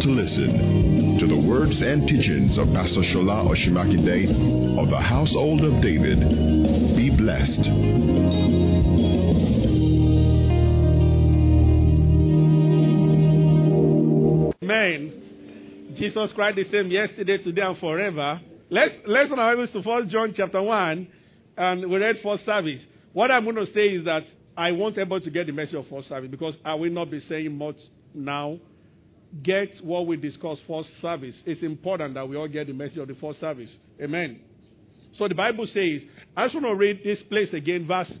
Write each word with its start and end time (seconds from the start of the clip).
to 0.00 0.08
listen 0.08 1.18
to 1.20 1.26
the 1.26 1.36
words 1.36 1.74
and 1.76 2.06
teachings 2.06 2.56
of 2.56 2.66
Pastor 2.72 3.02
Shola 3.12 3.44
Osunmakinde 3.44 4.82
of 4.82 4.88
the 4.88 4.98
Household 4.98 5.62
of 5.64 5.82
David. 5.82 6.18
Be 6.96 7.10
blessed. 7.10 7.66
Amen. 14.62 15.94
Jesus 15.98 16.30
Christ 16.34 16.56
the 16.56 16.64
same 16.72 16.90
yesterday, 16.90 17.38
today, 17.38 17.62
and 17.62 17.76
forever. 17.78 18.40
Let's 18.70 18.94
let's 19.06 19.26
open 19.26 19.38
our 19.38 19.54
Bibles 19.54 19.70
to 19.74 19.82
First 19.82 20.10
John 20.10 20.32
chapter 20.34 20.62
one, 20.62 21.06
and 21.58 21.90
we 21.90 21.98
read 21.98 22.16
first 22.22 22.46
service. 22.46 22.80
What 23.12 23.30
I'm 23.30 23.44
going 23.44 23.56
to 23.56 23.66
say 23.74 23.88
is 23.88 24.06
that 24.06 24.22
I 24.56 24.72
want 24.72 24.96
everybody 24.96 25.26
to 25.26 25.30
get 25.30 25.46
the 25.46 25.52
message 25.52 25.74
of 25.74 25.86
first 25.88 26.08
service 26.08 26.30
because 26.30 26.54
I 26.64 26.74
will 26.74 26.90
not 26.90 27.10
be 27.10 27.22
saying 27.28 27.56
much 27.56 27.76
now. 28.14 28.58
Get 29.42 29.82
what 29.82 30.06
we 30.06 30.16
discussed 30.16 30.60
first 30.68 30.88
service. 31.00 31.34
It's 31.46 31.62
important 31.62 32.14
that 32.14 32.28
we 32.28 32.36
all 32.36 32.48
get 32.48 32.66
the 32.66 32.74
message 32.74 32.98
of 32.98 33.08
the 33.08 33.14
first 33.14 33.40
service. 33.40 33.70
Amen. 34.00 34.40
So 35.18 35.28
the 35.28 35.34
Bible 35.34 35.66
says, 35.66 36.02
I 36.36 36.46
just 36.46 36.54
want 36.54 36.66
to 36.66 36.74
read 36.74 37.00
this 37.04 37.18
place 37.28 37.48
again, 37.52 37.86
verse 37.86 38.12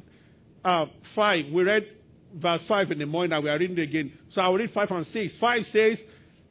uh, 0.64 0.86
5. 1.14 1.44
We 1.52 1.62
read 1.62 1.86
verse 2.34 2.62
5 2.66 2.92
in 2.92 2.98
the 2.98 3.06
morning 3.06 3.32
and 3.32 3.44
we 3.44 3.50
are 3.50 3.58
reading 3.58 3.78
it 3.78 3.82
again. 3.82 4.12
So 4.34 4.40
I'll 4.40 4.54
read 4.54 4.70
5 4.72 4.90
and 4.90 5.06
6. 5.12 5.34
5 5.40 5.60
says, 5.72 5.98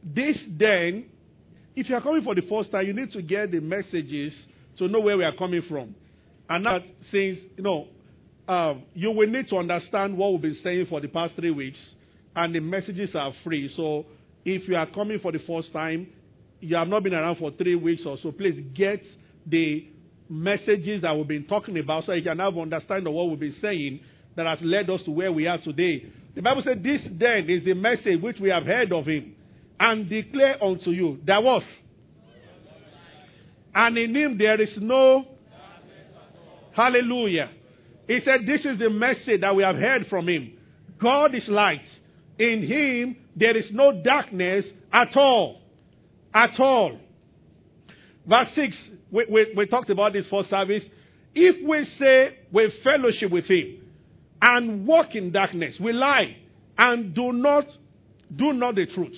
This 0.03 0.37
then, 0.47 1.05
if 1.75 1.89
you 1.89 1.95
are 1.95 2.01
coming 2.01 2.23
for 2.23 2.35
the 2.35 2.43
first 2.43 2.71
time, 2.71 2.85
you 2.85 2.93
need 2.93 3.11
to 3.13 3.21
get 3.21 3.51
the 3.51 3.59
messages 3.59 4.33
to 4.77 4.87
know 4.87 4.99
where 4.99 5.17
we 5.17 5.23
are 5.23 5.35
coming 5.35 5.61
from. 5.67 5.95
And 6.49 6.65
that 6.65 6.81
says, 7.11 7.37
you 7.57 7.63
know, 7.63 7.87
uh, 8.47 8.73
you 8.93 9.11
will 9.11 9.27
need 9.27 9.47
to 9.49 9.57
understand 9.57 10.17
what 10.17 10.33
we've 10.33 10.41
been 10.41 10.57
saying 10.63 10.87
for 10.89 10.99
the 10.99 11.07
past 11.07 11.35
three 11.35 11.51
weeks, 11.51 11.77
and 12.35 12.53
the 12.53 12.59
messages 12.59 13.09
are 13.15 13.31
free. 13.43 13.71
So 13.75 14.05
if 14.45 14.67
you 14.67 14.75
are 14.75 14.87
coming 14.87 15.19
for 15.19 15.31
the 15.31 15.39
first 15.47 15.71
time, 15.73 16.07
you 16.59 16.75
have 16.75 16.87
not 16.87 17.03
been 17.03 17.13
around 17.13 17.37
for 17.37 17.51
three 17.51 17.75
weeks 17.75 18.03
or 18.05 18.17
so, 18.21 18.31
please 18.31 18.63
get 18.75 19.01
the 19.45 19.87
messages 20.29 21.01
that 21.01 21.15
we've 21.15 21.27
been 21.27 21.45
talking 21.45 21.77
about 21.77 22.05
so 22.05 22.13
you 22.13 22.23
can 22.23 22.39
have 22.39 22.57
understanding 22.57 23.07
of 23.07 23.13
what 23.13 23.29
we've 23.29 23.39
been 23.39 23.55
saying 23.61 23.99
that 24.35 24.45
has 24.45 24.59
led 24.61 24.89
us 24.89 25.01
to 25.05 25.11
where 25.11 25.31
we 25.31 25.47
are 25.47 25.57
today. 25.57 26.05
The 26.35 26.41
Bible 26.41 26.63
said, 26.65 26.83
This 26.83 27.01
then 27.11 27.49
is 27.49 27.65
the 27.65 27.73
message 27.73 28.21
which 28.21 28.37
we 28.39 28.49
have 28.49 28.63
heard 28.63 28.91
of 28.93 29.05
him 29.05 29.35
and 29.79 30.09
declare 30.09 30.63
unto 30.63 30.91
you. 30.91 31.19
There 31.25 31.41
was. 31.41 31.63
And 33.73 33.97
in 33.97 34.15
him 34.15 34.37
there 34.37 34.61
is 34.61 34.69
no. 34.77 35.25
Hallelujah. 36.73 37.49
He 38.07 38.19
said, 38.23 38.41
This 38.47 38.61
is 38.61 38.79
the 38.79 38.89
message 38.89 39.41
that 39.41 39.55
we 39.55 39.63
have 39.63 39.75
heard 39.75 40.07
from 40.09 40.29
him. 40.29 40.53
God 41.01 41.35
is 41.35 41.43
light. 41.47 41.81
In 42.39 42.65
him 42.65 43.17
there 43.35 43.57
is 43.57 43.65
no 43.71 44.01
darkness 44.03 44.65
at 44.91 45.15
all. 45.15 45.61
At 46.33 46.59
all. 46.59 46.97
Verse 48.25 48.47
6, 48.55 48.75
we, 49.11 49.25
we, 49.29 49.53
we 49.55 49.65
talked 49.67 49.89
about 49.89 50.13
this 50.13 50.25
for 50.29 50.43
service. 50.49 50.83
If 51.33 51.67
we 51.67 51.87
say 51.99 52.37
we 52.51 52.71
fellowship 52.83 53.31
with 53.31 53.45
him 53.45 53.81
and 54.41 54.85
walk 54.85 55.15
in 55.15 55.31
darkness, 55.31 55.75
we 55.79 55.93
lie 55.93 56.37
and 56.77 57.13
do 57.13 57.31
not 57.31 57.65
do 58.35 58.53
not 58.53 58.75
the 58.75 58.85
truth. 58.85 59.15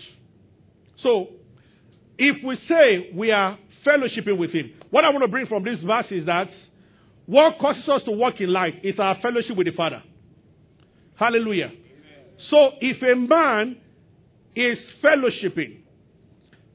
So, 1.01 1.27
if 2.17 2.43
we 2.43 2.55
say 2.67 3.11
we 3.15 3.31
are 3.31 3.57
fellowshipping 3.85 4.37
with 4.37 4.51
him, 4.51 4.73
what 4.89 5.05
I 5.05 5.09
want 5.09 5.23
to 5.23 5.27
bring 5.27 5.45
from 5.45 5.63
this 5.63 5.79
verse 5.85 6.05
is 6.11 6.25
that 6.25 6.49
what 7.25 7.59
causes 7.59 7.87
us 7.87 8.01
to 8.05 8.11
walk 8.11 8.39
in 8.39 8.51
light 8.51 8.83
is 8.83 8.95
our 8.99 9.17
fellowship 9.21 9.55
with 9.55 9.67
the 9.67 9.73
Father. 9.73 10.01
Hallelujah. 11.15 11.67
Amen. 11.67 11.77
So, 12.49 12.69
if 12.81 13.01
a 13.01 13.15
man 13.15 13.77
is 14.55 14.77
fellowshipping, 15.03 15.79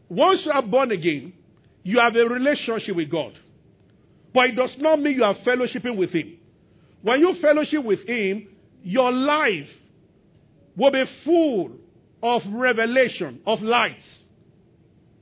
once 0.09 0.41
you 0.45 0.53
are 0.53 0.63
born 0.63 0.91
again, 0.91 1.33
you 1.83 2.01
have 2.01 2.17
a 2.17 2.29
relationship 2.29 2.97
with 2.97 3.11
God. 3.11 3.33
But 4.35 4.47
it 4.47 4.57
does 4.57 4.71
not 4.79 5.01
mean 5.01 5.15
you 5.15 5.25
are 5.25 5.37
fellowshipping 5.37 5.97
with 5.97 6.11
Him. 6.11 6.37
When 7.03 7.21
you 7.21 7.37
fellowship 7.41 7.85
with 7.85 8.07
Him, 8.07 8.49
your 8.83 9.13
life 9.13 9.69
will 10.77 10.93
be 10.93 11.05
full 11.25 11.73
of 12.23 12.43
revelation, 12.53 13.41
of 13.47 13.61
light. 13.63 13.97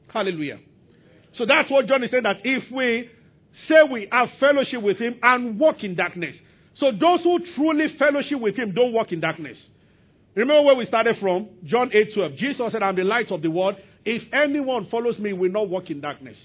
Hallelujah. 0.08 0.58
So 1.36 1.46
that's 1.46 1.70
what 1.70 1.86
John 1.86 2.02
is 2.02 2.10
saying 2.10 2.22
that 2.22 2.40
if 2.44 2.64
we 2.72 3.10
say 3.68 3.82
we 3.90 4.08
have 4.10 4.28
fellowship 4.40 4.82
with 4.82 4.98
Him 4.98 5.16
and 5.22 5.58
walk 5.58 5.82
in 5.82 5.94
darkness. 5.94 6.34
So 6.78 6.90
those 6.92 7.20
who 7.22 7.38
truly 7.54 7.96
fellowship 7.98 8.40
with 8.40 8.56
Him 8.56 8.72
don't 8.72 8.92
walk 8.92 9.12
in 9.12 9.20
darkness. 9.20 9.56
Remember 10.36 10.62
where 10.62 10.76
we 10.76 10.86
started 10.86 11.16
from? 11.18 11.48
John 11.64 11.90
8 11.92 12.14
12. 12.14 12.36
Jesus 12.36 12.72
said, 12.72 12.82
I'm 12.82 12.94
the 12.94 13.04
light 13.04 13.32
of 13.32 13.42
the 13.42 13.50
world. 13.50 13.76
If 14.04 14.22
anyone 14.32 14.86
follows 14.90 15.18
me, 15.18 15.32
will 15.32 15.50
not 15.50 15.68
walk 15.68 15.90
in 15.90 16.00
darkness. 16.00 16.36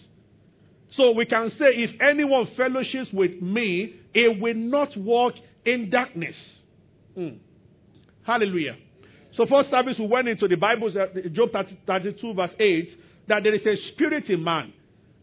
So 0.96 1.12
we 1.12 1.26
can 1.26 1.52
say, 1.60 1.68
if 1.76 2.02
anyone 2.02 2.48
fellowships 2.58 3.10
with 3.14 3.42
me, 3.42 3.96
it 4.14 4.42
will 4.42 4.56
not 4.56 4.96
walk 4.98 5.34
in 5.66 5.90
darkness. 5.90 6.36
Mm. 7.18 7.38
Hallelujah. 8.24 8.78
So, 9.36 9.46
first 9.46 9.70
service, 9.70 9.96
we 9.98 10.08
went 10.08 10.28
into 10.28 10.48
the 10.48 10.56
Bible, 10.56 10.92
Job 10.92 11.50
32, 11.88 12.34
verse 12.34 12.52
8, 12.60 12.90
that 13.28 13.44
there 13.44 13.56
is 13.56 13.62
a 13.66 13.76
spirit 13.92 14.26
in 14.30 14.44
man. 14.44 14.74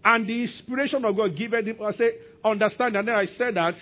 And 0.05 0.27
the 0.27 0.45
inspiration 0.45 1.05
of 1.05 1.17
God 1.17 1.37
given 1.37 1.67
him, 1.67 1.77
I 1.85 1.93
say, 1.93 2.11
understand. 2.45 2.97
And 2.97 3.09
then 3.09 3.15
I 3.15 3.27
said 3.37 3.57
that 3.57 3.75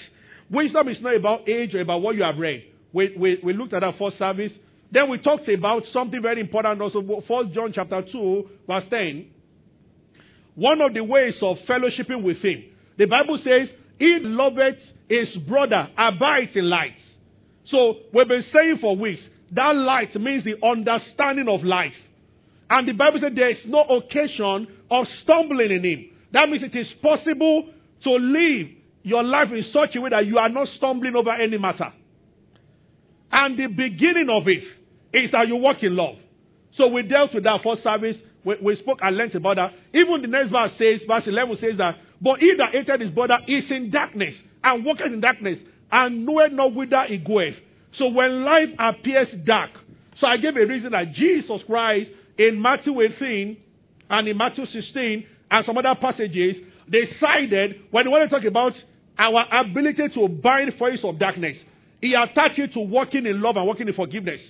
wisdom 0.51 0.89
is 0.89 0.97
not 1.01 1.15
about 1.15 1.49
age 1.49 1.75
or 1.75 1.81
about 1.81 2.03
what 2.03 2.17
you 2.17 2.25
have 2.25 2.39
read. 2.39 2.65
We, 2.93 3.15
we, 3.17 3.39
we 3.45 3.53
looked 3.53 3.75
at 3.75 3.81
that 3.81 3.99
first 3.99 4.19
service. 4.19 4.51
Then 4.91 5.11
we 5.11 5.19
talked 5.19 5.49
about 5.49 5.83
something 5.93 6.23
very 6.23 6.41
important 6.41 6.81
also, 6.81 7.03
First 7.27 7.53
John 7.53 7.73
chapter 7.75 8.03
2, 8.11 8.49
verse 8.67 8.85
10. 8.91 9.27
One 10.55 10.81
of 10.81 10.95
the 10.95 11.05
ways 11.05 11.35
of 11.43 11.59
fellowshipping 11.69 12.23
with 12.23 12.39
him. 12.39 12.65
The 12.97 13.07
Bible 13.07 13.39
says, 13.45 13.69
He 13.99 14.19
loveth 14.23 14.79
his 15.09 15.29
brother, 15.47 15.89
abides 15.99 16.53
in 16.55 16.71
light. 16.71 16.97
So 17.71 17.95
we've 18.15 18.29
been 18.29 18.45
saying 18.53 18.79
for 18.81 18.97
weeks, 18.97 19.21
that 19.53 19.75
light 19.77 20.15
means 20.17 20.45
the 20.45 20.65
understanding 20.65 21.49
of 21.49 21.63
life. 21.63 21.93
And 22.69 22.89
the 22.89 22.93
Bible 22.93 23.21
says 23.21 23.33
there 23.35 23.51
is 23.51 23.59
no 23.67 23.83
occasion 23.83 24.67
of 24.91 25.07
stumbling 25.23 25.71
in 25.71 25.85
him. 25.85 26.05
That 26.33 26.49
means 26.49 26.65
it 26.65 26.77
is 26.77 26.87
possible 27.03 27.69
to 28.05 28.11
live 28.11 28.69
your 29.03 29.23
life 29.23 29.49
in 29.53 29.65
such 29.73 29.95
a 29.95 30.01
way 30.01 30.11
that 30.11 30.27
you 30.27 30.39
are 30.39 30.49
not 30.49 30.69
stumbling 30.77 31.15
over 31.15 31.31
any 31.31 31.59
matter. 31.59 31.93
And 33.31 33.59
the 33.59 33.69
beginning 33.69 34.29
of 34.31 34.49
it 34.49 34.65
is 35.25 35.31
that 35.33 35.49
you 35.49 35.57
walk 35.57 35.83
in 35.83 35.97
love. 35.97 36.17
So 36.77 36.89
we 36.89 37.03
dealt 37.03 37.35
with 37.35 37.45
that 37.45 37.61
first 37.63 37.83
service. 37.83 38.17
We, 38.45 38.57
we 38.63 38.77
spoke 38.77 38.99
at 39.03 39.13
length 39.13 39.35
about 39.35 39.57
that. 39.57 39.73
Even 39.95 40.21
the 40.23 40.29
next 40.29 40.51
verse 40.51 40.73
says, 40.79 41.01
verse 41.09 41.25
11 41.27 41.59
says 41.61 41.79
that, 41.79 41.97
But 42.21 42.41
he 42.41 42.55
that 42.59 42.73
hated 42.73 43.01
his 43.01 43.11
brother 43.11 43.39
is 43.49 43.65
in 43.71 43.91
darkness, 43.91 44.35
and 44.63 44.85
walketh 44.85 45.07
in 45.07 45.21
darkness, 45.21 45.59
and 45.91 46.27
knoweth 46.27 46.53
not 46.53 46.75
whither 46.75 47.05
he 47.09 47.19
goeth. 47.19 47.55
So 47.99 48.09
when 48.09 48.45
life 48.45 48.69
appears 48.79 49.29
dark, 49.45 49.71
so 50.21 50.27
I 50.27 50.37
gave 50.37 50.57
a 50.57 50.67
reason 50.67 50.93
that 50.93 51.13
Jesus 51.15 51.61
Christ 51.67 52.11
in 52.39 52.61
Matthew 52.61 53.01
18 53.01 53.57
and 54.11 54.29
in 54.29 54.37
Matthew 54.37 54.67
16 54.67 55.27
and 55.51 55.67
some 55.67 55.79
other 55.79 55.95
passages 56.01 56.57
decided 56.91 57.77
when 57.91 58.05
they 58.05 58.11
want 58.11 58.29
to 58.29 58.35
talk 58.35 58.45
about 58.45 58.73
our 59.19 59.45
ability 59.61 60.09
to 60.15 60.29
bind 60.29 60.73
forces 60.79 61.01
of 61.05 61.19
darkness, 61.19 61.57
he 62.01 62.15
attached 62.15 62.59
it 62.59 62.73
to 62.75 62.81
walking 62.81 63.27
in 63.27 63.41
love 63.41 63.57
and 63.57 63.67
walking 63.67 63.89
in 63.89 63.95
forgiveness. 63.95 64.41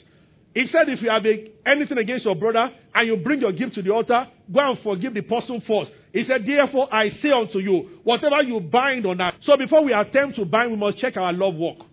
He 0.56 0.65
said, 0.72 0.89
if 0.89 1.03
you 1.03 1.11
have 1.11 1.27
a, 1.27 1.53
anything 1.71 1.99
against 1.99 2.25
your 2.25 2.34
brother 2.34 2.72
and 2.94 3.06
you 3.06 3.19
bring 3.19 3.43
your 3.43 3.53
gift 3.53 3.75
to 3.75 3.83
the 3.83 3.91
altar, 3.91 4.27
go 4.50 4.71
and 4.71 4.78
forgive 4.83 5.12
the 5.12 5.21
person 5.21 5.62
first. 5.69 5.91
He 6.15 6.25
said, 6.27 6.47
therefore 6.47 6.89
I 6.91 7.11
say 7.21 7.28
unto 7.31 7.59
you, 7.59 8.00
whatever 8.05 8.41
you 8.43 8.61
bind 8.61 9.05
on 9.05 9.19
that. 9.19 9.34
So 9.45 9.59
before 9.59 9.84
we 9.84 9.93
attempt 9.93 10.37
to 10.37 10.47
bind, 10.47 10.71
we 10.71 10.78
must 10.78 10.97
check 10.97 11.19
our 11.19 11.31
love 11.34 11.56
walk. 11.56 11.84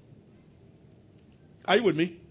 Are 1.66 1.76
you 1.76 1.84
with 1.84 1.98
me? 1.98 2.22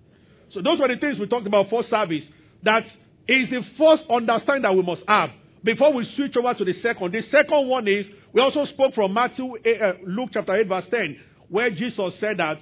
So 0.54 0.62
those 0.62 0.81
were 0.81 0.88
the 0.88 0.97
things 0.98 1.19
we 1.21 1.26
talked 1.26 1.47
about 1.47 1.69
for 1.69 1.84
service. 1.91 2.22
That 2.62 2.84
is 3.28 3.51
the 3.51 3.60
first 3.77 4.04
understanding 4.09 4.62
that 4.62 4.74
we 4.74 4.83
must 4.83 5.03
have 5.06 5.28
before 5.62 5.92
we 5.92 6.10
switch 6.16 6.34
over 6.39 6.54
to 6.54 6.65
the 6.65 6.80
second. 6.83 7.12
The 7.12 7.24
second 7.30 7.68
one 7.68 7.86
is 7.86 8.06
we 8.33 8.41
also 8.41 8.65
spoke 8.72 8.95
from 8.95 9.12
Matthew, 9.12 9.54
uh, 9.54 9.92
Luke 10.06 10.30
chapter 10.33 10.54
8, 10.54 10.66
verse 10.66 10.84
10, 10.91 11.21
where 11.51 11.68
Jesus 11.68 12.15
said 12.21 12.39
that 12.39 12.56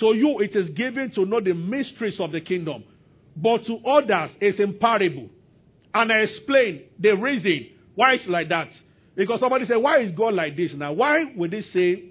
to 0.00 0.14
you 0.14 0.40
it 0.40 0.54
is 0.54 0.76
given 0.76 1.10
to 1.12 1.24
know 1.24 1.40
the 1.40 1.54
mysteries 1.54 2.20
of 2.20 2.30
the 2.30 2.42
kingdom 2.42 2.84
but 3.36 3.64
to 3.66 3.78
others 3.86 4.30
it's 4.40 4.58
imparable. 4.60 5.28
And 5.92 6.12
I 6.12 6.18
explain 6.20 6.84
the 6.98 7.12
reason 7.12 7.68
why 7.94 8.14
it's 8.14 8.28
like 8.28 8.48
that. 8.48 8.68
Because 9.16 9.40
somebody 9.40 9.66
said, 9.66 9.76
why 9.76 10.00
is 10.00 10.12
God 10.16 10.34
like 10.34 10.56
this 10.56 10.72
now? 10.74 10.92
Why 10.92 11.24
would 11.36 11.52
they 11.52 11.62
say 11.72 12.04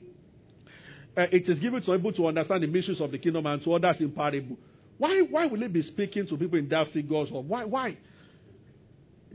uh, 1.18 1.24
it 1.32 1.48
is 1.50 1.60
given 1.60 1.82
to 1.84 1.96
people 1.96 2.14
to 2.14 2.28
understand 2.28 2.64
the 2.64 2.68
mysteries 2.68 3.02
of 3.02 3.12
the 3.12 3.18
kingdom 3.18 3.46
and 3.46 3.62
to 3.64 3.74
others 3.74 3.98
imparable? 4.00 4.58
Why, 4.98 5.22
why 5.30 5.46
will 5.48 5.60
he 5.60 5.68
be 5.68 5.86
speaking 5.88 6.28
to 6.28 6.38
people 6.38 6.58
in 6.58 6.70
that 6.70 6.94
figures? 6.94 7.28
Or 7.32 7.44
why? 7.44 7.66
Why? 7.66 7.98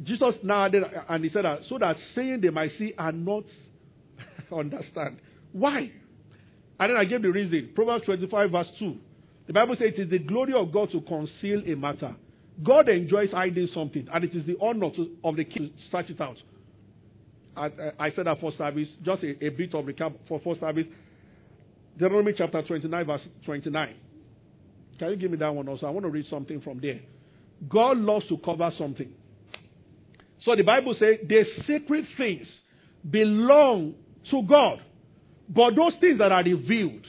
Jesus 0.02 0.35
now 0.43 0.67
added, 0.67 0.85
and 1.08 1.25
he 1.25 1.31
said 1.31 1.44
that 1.44 1.61
so 1.69 1.76
that 1.79 1.96
saying 2.14 2.40
they 2.40 2.50
might 2.50 2.70
see 2.79 2.94
and 2.96 3.26
not 3.26 3.44
understand. 4.56 5.19
Why? 5.52 5.90
And 6.81 6.90
then 6.90 6.96
I 6.96 7.05
gave 7.05 7.23
the 7.23 7.31
reason. 7.31 7.70
Proverbs 7.75 8.05
25, 8.05 8.50
verse 8.50 8.67
2. 8.79 8.96
The 9.49 9.55
Bible 9.55 9.75
says 9.77 9.95
it 9.97 10.00
is 10.00 10.11
the 10.11 10.19
glory 10.19 10.53
of 10.53 10.71
God 10.71 10.91
to 10.93 11.00
conceal 11.00 11.62
a 11.67 11.75
matter, 11.75 12.15
God 12.62 12.89
enjoys 12.89 13.31
hiding 13.31 13.69
something, 13.73 14.06
and 14.12 14.25
it 14.25 14.35
is 14.35 14.45
the 14.45 14.56
honor 14.61 14.91
to, 14.91 15.11
of 15.25 15.37
the 15.37 15.45
king 15.45 15.71
to 15.71 15.91
search 15.91 16.11
it 16.11 16.21
out. 16.21 16.37
I, 17.56 17.67
uh, 17.67 17.91
I 17.99 18.11
said 18.12 18.27
that 18.27 18.41
for 18.41 18.53
service, 18.59 18.89
just 19.03 19.23
a, 19.23 19.45
a 19.45 19.49
bit 19.49 19.75
of 19.75 19.85
recap 19.85 20.15
for 20.29 20.41
first 20.45 20.61
service. 20.61 20.87
Deuteronomy 21.97 22.35
chapter 22.37 22.62
29, 22.62 23.06
verse 23.06 23.21
29. 23.45 23.95
Can 24.99 25.11
you 25.11 25.17
give 25.17 25.31
me 25.31 25.37
that 25.39 25.55
one 25.55 25.69
also? 25.69 25.87
I 25.87 25.91
want 25.91 26.05
to 26.05 26.11
read 26.11 26.27
something 26.29 26.61
from 26.61 26.81
there. 26.81 27.00
God 27.69 27.97
loves 27.97 28.27
to 28.29 28.37
cover 28.39 28.71
something. 28.77 29.11
So 30.45 30.55
the 30.55 30.62
Bible 30.62 30.95
says 30.99 31.17
the 31.27 31.45
secret 31.67 32.05
things 32.17 32.47
belong 33.09 33.95
to 34.31 34.43
God. 34.43 34.83
But 35.49 35.75
those 35.75 35.95
things 36.00 36.19
that 36.19 36.33
are 36.33 36.43
revealed. 36.43 37.06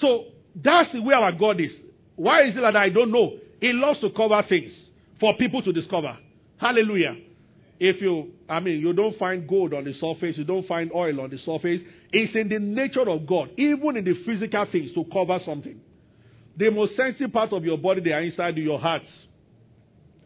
So 0.00 0.26
that's 0.54 0.92
the 0.92 1.02
way 1.02 1.14
our 1.14 1.32
God 1.32 1.60
is. 1.60 1.70
Why 2.16 2.44
is 2.44 2.56
it 2.56 2.60
that 2.60 2.76
I 2.76 2.88
don't 2.90 3.10
know? 3.10 3.38
He 3.60 3.72
loves 3.72 4.00
to 4.00 4.10
cover 4.10 4.42
things 4.48 4.70
for 5.20 5.36
people 5.36 5.62
to 5.62 5.72
discover. 5.72 6.16
Hallelujah. 6.58 7.16
If 7.80 8.00
you, 8.00 8.30
I 8.48 8.60
mean, 8.60 8.80
you 8.80 8.92
don't 8.92 9.18
find 9.18 9.48
gold 9.48 9.74
on 9.74 9.84
the 9.84 9.94
surface, 9.94 10.36
you 10.38 10.44
don't 10.44 10.66
find 10.66 10.92
oil 10.94 11.20
on 11.20 11.30
the 11.30 11.38
surface, 11.38 11.80
it's 12.12 12.34
in 12.36 12.48
the 12.48 12.58
nature 12.58 13.08
of 13.08 13.26
God, 13.26 13.50
even 13.56 13.96
in 13.96 14.04
the 14.04 14.14
physical 14.24 14.66
things, 14.70 14.92
to 14.94 15.04
cover 15.12 15.40
something. 15.44 15.80
The 16.56 16.70
most 16.70 16.96
sensitive 16.96 17.32
part 17.32 17.52
of 17.52 17.64
your 17.64 17.76
body, 17.76 18.00
they 18.00 18.12
are 18.12 18.22
inside 18.22 18.56
your 18.56 18.78
heart. 18.78 19.02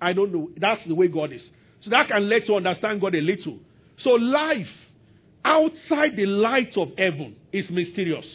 I 0.01 0.13
don't 0.13 0.33
know. 0.33 0.51
That's 0.59 0.81
the 0.87 0.95
way 0.95 1.09
God 1.09 1.33
is. 1.33 1.41
So 1.83 1.91
that 1.91 2.09
can 2.09 2.29
let 2.29 2.47
you 2.47 2.57
understand 2.57 3.01
God 3.01 3.15
a 3.15 3.21
little. 3.21 3.59
So 4.05 4.11
life 4.11 4.67
outside 5.45 6.17
the 6.17 6.27
light 6.27 6.73
of 6.77 6.91
heaven 6.99 7.37
is 7.53 7.65
mysterious. 7.71 8.27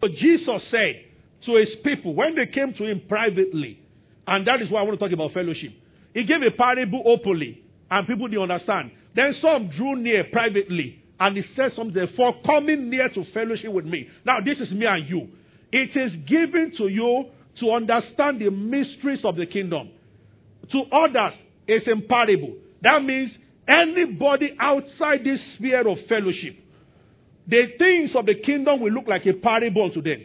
So 0.00 0.08
Jesus 0.08 0.62
said 0.70 1.04
to 1.46 1.56
his 1.56 1.68
people 1.84 2.14
when 2.14 2.34
they 2.34 2.46
came 2.46 2.74
to 2.74 2.84
him 2.84 3.02
privately, 3.08 3.80
and 4.26 4.46
that 4.46 4.60
is 4.62 4.70
why 4.70 4.80
I 4.80 4.82
want 4.82 4.98
to 4.98 5.04
talk 5.04 5.12
about 5.12 5.32
fellowship. 5.32 5.72
He 6.14 6.24
gave 6.24 6.42
a 6.42 6.50
parable 6.56 7.02
openly, 7.06 7.62
and 7.90 8.06
people 8.06 8.28
didn't 8.28 8.50
understand. 8.50 8.90
Then 9.14 9.34
some 9.40 9.70
drew 9.70 9.96
near 9.96 10.24
privately, 10.32 11.02
and 11.18 11.36
he 11.36 11.42
said 11.56 11.72
something, 11.74 12.06
for 12.16 12.34
coming 12.44 12.90
near 12.90 13.08
to 13.08 13.24
fellowship 13.32 13.72
with 13.72 13.84
me. 13.84 14.08
Now, 14.24 14.40
this 14.40 14.58
is 14.58 14.70
me 14.70 14.86
and 14.86 15.08
you. 15.08 15.28
It 15.72 15.96
is 15.96 16.12
given 16.26 16.72
to 16.78 16.88
you 16.88 17.26
to 17.60 17.72
understand 17.72 18.40
the 18.40 18.50
mysteries 18.50 19.20
of 19.24 19.36
the 19.36 19.46
kingdom. 19.46 19.90
To 20.72 20.82
others, 20.92 21.34
it's 21.66 21.86
imparable. 21.88 22.54
That 22.82 23.02
means 23.02 23.30
anybody 23.66 24.56
outside 24.60 25.24
this 25.24 25.40
sphere 25.56 25.86
of 25.88 25.98
fellowship, 26.08 26.56
the 27.48 27.74
things 27.78 28.10
of 28.14 28.26
the 28.26 28.34
kingdom 28.34 28.80
will 28.80 28.92
look 28.92 29.08
like 29.08 29.24
a 29.26 29.32
parable 29.32 29.90
to 29.90 30.02
them. 30.02 30.22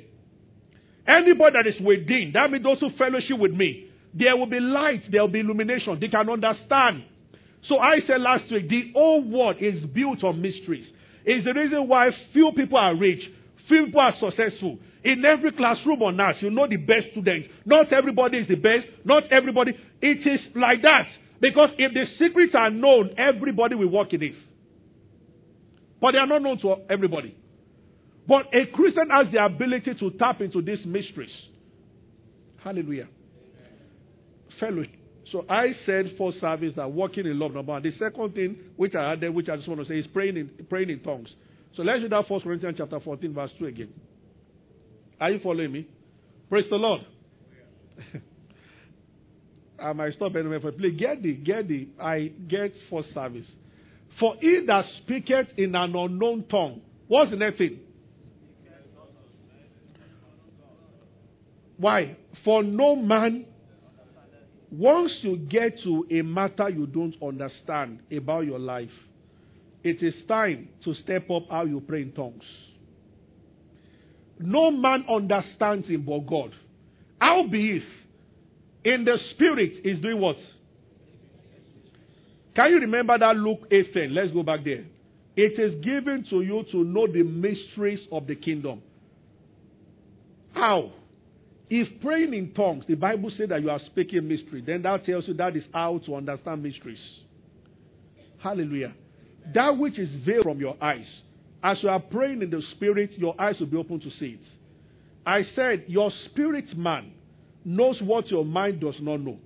Anybody 1.07 1.53
that 1.53 1.67
is 1.67 1.79
within, 1.81 2.31
that 2.33 2.51
means 2.51 2.63
those 2.63 2.79
who 2.79 2.89
fellowship 2.97 3.37
with 3.37 3.51
me, 3.51 3.87
there 4.13 4.35
will 4.35 4.45
be 4.45 4.59
light, 4.59 5.03
there 5.11 5.21
will 5.21 5.29
be 5.29 5.39
illumination. 5.39 5.97
They 5.99 6.07
can 6.07 6.29
understand. 6.29 7.03
So 7.67 7.79
I 7.79 7.99
said 8.05 8.21
last 8.21 8.51
week, 8.51 8.69
the 8.69 8.91
whole 8.93 9.23
world 9.23 9.57
is 9.59 9.83
built 9.85 10.23
on 10.23 10.41
mysteries. 10.41 10.85
It's 11.25 11.45
the 11.45 11.53
reason 11.53 11.87
why 11.87 12.09
few 12.33 12.51
people 12.55 12.77
are 12.77 12.95
rich, 12.95 13.21
few 13.67 13.85
people 13.85 14.01
are 14.01 14.13
successful. 14.19 14.77
In 15.03 15.23
every 15.25 15.51
classroom 15.51 16.01
on 16.01 16.19
earth, 16.19 16.37
you 16.39 16.49
know 16.49 16.67
the 16.67 16.77
best 16.77 17.07
students. 17.11 17.49
Not 17.65 17.91
everybody 17.91 18.37
is 18.37 18.47
the 18.47 18.55
best. 18.55 18.85
Not 19.03 19.23
everybody. 19.31 19.73
It 20.01 20.25
is 20.25 20.39
like 20.55 20.81
that. 20.81 21.07
Because 21.41 21.69
if 21.77 21.93
the 21.93 22.05
secrets 22.17 22.53
are 22.55 22.69
known, 22.69 23.11
everybody 23.17 23.75
will 23.75 23.89
walk 23.89 24.13
in 24.13 24.23
it. 24.23 24.33
But 26.03 26.11
they 26.11 26.17
are 26.17 26.27
not 26.27 26.41
known 26.41 26.59
to 26.59 26.75
everybody. 26.89 27.33
But 28.27 28.47
a 28.53 28.65
Christian 28.73 29.09
has 29.09 29.27
the 29.31 29.41
ability 29.41 29.93
to 30.01 30.11
tap 30.19 30.41
into 30.41 30.61
these 30.61 30.85
mysteries. 30.85 31.31
Hallelujah. 32.61 33.07
Fellowship. 34.59 34.91
So 35.31 35.45
I 35.47 35.67
said 35.85 36.15
for 36.17 36.33
service 36.41 36.73
that 36.75 36.91
walking 36.91 37.25
in 37.25 37.39
love, 37.39 37.53
number 37.53 37.71
one. 37.71 37.83
The 37.83 37.93
second 37.97 38.35
thing 38.35 38.57
which 38.75 38.93
I 38.95 39.13
added, 39.13 39.33
which 39.33 39.47
I 39.47 39.55
just 39.55 39.69
want 39.69 39.79
to 39.79 39.87
say, 39.87 39.97
is 39.97 40.05
praying 40.07 40.35
in, 40.35 40.49
praying 40.69 40.89
in 40.89 40.99
tongues. 40.99 41.29
So 41.77 41.83
let's 41.83 42.01
read 42.01 42.11
that 42.11 42.27
First 42.27 42.43
Corinthians 42.43 42.75
chapter 42.77 42.99
14, 42.99 43.33
verse 43.33 43.51
2 43.57 43.67
again. 43.67 43.93
Are 45.21 45.31
you 45.31 45.39
following 45.39 45.71
me? 45.71 45.87
Praise 46.49 46.65
the 46.69 46.75
Lord. 46.75 46.99
I 49.81 49.93
might 49.93 50.15
stop 50.15 50.35
anywhere 50.35 50.59
for 50.59 50.73
please 50.73 50.99
get 50.99 51.23
the 51.23 51.31
get 51.31 51.69
the 51.69 51.87
I 51.97 52.33
get 52.49 52.73
for 52.89 53.05
service. 53.13 53.45
For 54.19 54.35
he 54.39 54.63
that 54.67 54.85
speaketh 54.99 55.47
in 55.57 55.75
an 55.75 55.95
unknown 55.95 56.45
tongue, 56.49 56.81
what's 57.07 57.31
the 57.31 57.37
next 57.37 57.57
thing? 57.57 57.79
Why? 61.77 62.15
For 62.45 62.63
no 62.63 62.95
man, 62.95 63.45
once 64.71 65.11
you 65.21 65.37
get 65.37 65.79
to 65.83 66.05
a 66.11 66.21
matter 66.21 66.69
you 66.69 66.87
don't 66.87 67.15
understand 67.21 67.99
about 68.15 68.45
your 68.45 68.59
life, 68.59 68.89
it 69.83 70.01
is 70.01 70.13
time 70.27 70.69
to 70.83 70.93
step 70.95 71.29
up 71.29 71.43
how 71.49 71.65
you 71.65 71.81
pray 71.81 72.03
in 72.03 72.11
tongues. 72.13 72.43
No 74.39 74.71
man 74.71 75.05
understands 75.09 75.87
him 75.87 76.03
but 76.03 76.25
God. 76.25 76.53
How 77.19 77.45
be 77.47 77.77
it? 77.77 77.83
In 78.85 79.05
the 79.05 79.17
spirit 79.31 79.73
is 79.83 79.99
doing 79.99 80.19
what? 80.19 80.37
Can 82.55 82.71
you 82.71 82.79
remember 82.79 83.17
that 83.17 83.35
Luke 83.35 83.67
8 83.71 84.11
Let's 84.11 84.31
go 84.31 84.43
back 84.43 84.63
there. 84.63 84.85
It 85.35 85.59
is 85.59 85.83
given 85.83 86.25
to 86.29 86.41
you 86.41 86.63
to 86.71 86.83
know 86.83 87.07
the 87.07 87.23
mysteries 87.23 87.99
of 88.11 88.27
the 88.27 88.35
kingdom. 88.35 88.81
How? 90.53 90.91
If 91.69 92.01
praying 92.01 92.35
in 92.35 92.53
tongues, 92.53 92.83
the 92.87 92.93
Bible 92.93 93.31
says 93.35 93.49
that 93.49 93.61
you 93.61 93.71
are 93.71 93.79
speaking 93.87 94.27
mystery, 94.27 94.63
then 94.65 94.83
that 94.83 95.05
tells 95.05 95.27
you 95.27 95.33
that 95.35 95.55
is 95.55 95.63
how 95.73 95.99
to 96.05 96.15
understand 96.15 96.61
mysteries. 96.61 96.99
Hallelujah. 98.37 98.93
That 99.55 99.77
which 99.77 99.97
is 99.97 100.09
veiled 100.23 100.43
from 100.43 100.59
your 100.59 100.75
eyes. 100.81 101.07
As 101.63 101.77
you 101.81 101.89
are 101.89 101.99
praying 101.99 102.43
in 102.43 102.51
the 102.51 102.61
spirit, 102.71 103.13
your 103.17 103.39
eyes 103.41 103.55
will 103.59 103.67
be 103.67 103.77
open 103.77 103.99
to 104.01 104.09
see 104.19 104.37
it. 104.39 104.47
I 105.25 105.43
said, 105.55 105.85
your 105.87 106.11
spirit 106.25 106.77
man 106.77 107.13
knows 107.65 107.99
what 108.01 108.29
your 108.29 108.45
mind 108.45 108.81
does 108.81 108.95
not 108.99 109.21
know. 109.21 109.39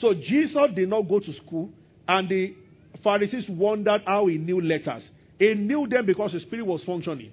So 0.00 0.14
Jesus 0.14 0.70
did 0.74 0.88
not 0.88 1.02
go 1.02 1.18
to 1.20 1.34
school, 1.44 1.70
and 2.08 2.28
the 2.28 2.54
Pharisees 3.02 3.44
wondered 3.48 4.02
how 4.06 4.26
he 4.26 4.38
knew 4.38 4.60
letters. 4.60 5.02
He 5.38 5.54
knew 5.54 5.86
them 5.88 6.06
because 6.06 6.32
the 6.32 6.40
spirit 6.40 6.66
was 6.66 6.80
functioning. 6.84 7.32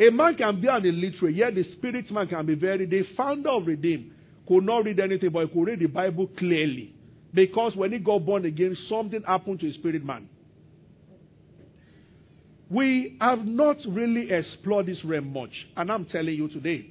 A 0.00 0.10
man 0.10 0.36
can 0.36 0.60
be 0.60 0.68
an 0.68 0.84
illiterate, 0.84 1.34
yet 1.34 1.54
the 1.54 1.64
spirit 1.76 2.10
man 2.10 2.28
can 2.28 2.46
be 2.46 2.54
very. 2.54 2.86
The 2.86 3.04
founder 3.16 3.50
of 3.50 3.66
Redeem 3.66 4.12
could 4.48 4.64
not 4.64 4.84
read 4.84 5.00
anything, 5.00 5.30
but 5.30 5.46
he 5.46 5.52
could 5.52 5.66
read 5.66 5.80
the 5.80 5.86
Bible 5.86 6.28
clearly. 6.38 6.94
Because 7.34 7.74
when 7.76 7.92
he 7.92 7.98
got 7.98 8.24
born 8.24 8.44
again, 8.44 8.76
something 8.88 9.22
happened 9.22 9.60
to 9.60 9.66
his 9.66 9.74
spirit 9.76 10.04
man. 10.04 10.28
We 12.70 13.16
have 13.20 13.44
not 13.44 13.76
really 13.86 14.30
explored 14.32 14.86
this 14.86 15.04
realm 15.04 15.32
much, 15.32 15.52
and 15.76 15.92
I'm 15.92 16.06
telling 16.06 16.34
you 16.34 16.48
today. 16.48 16.86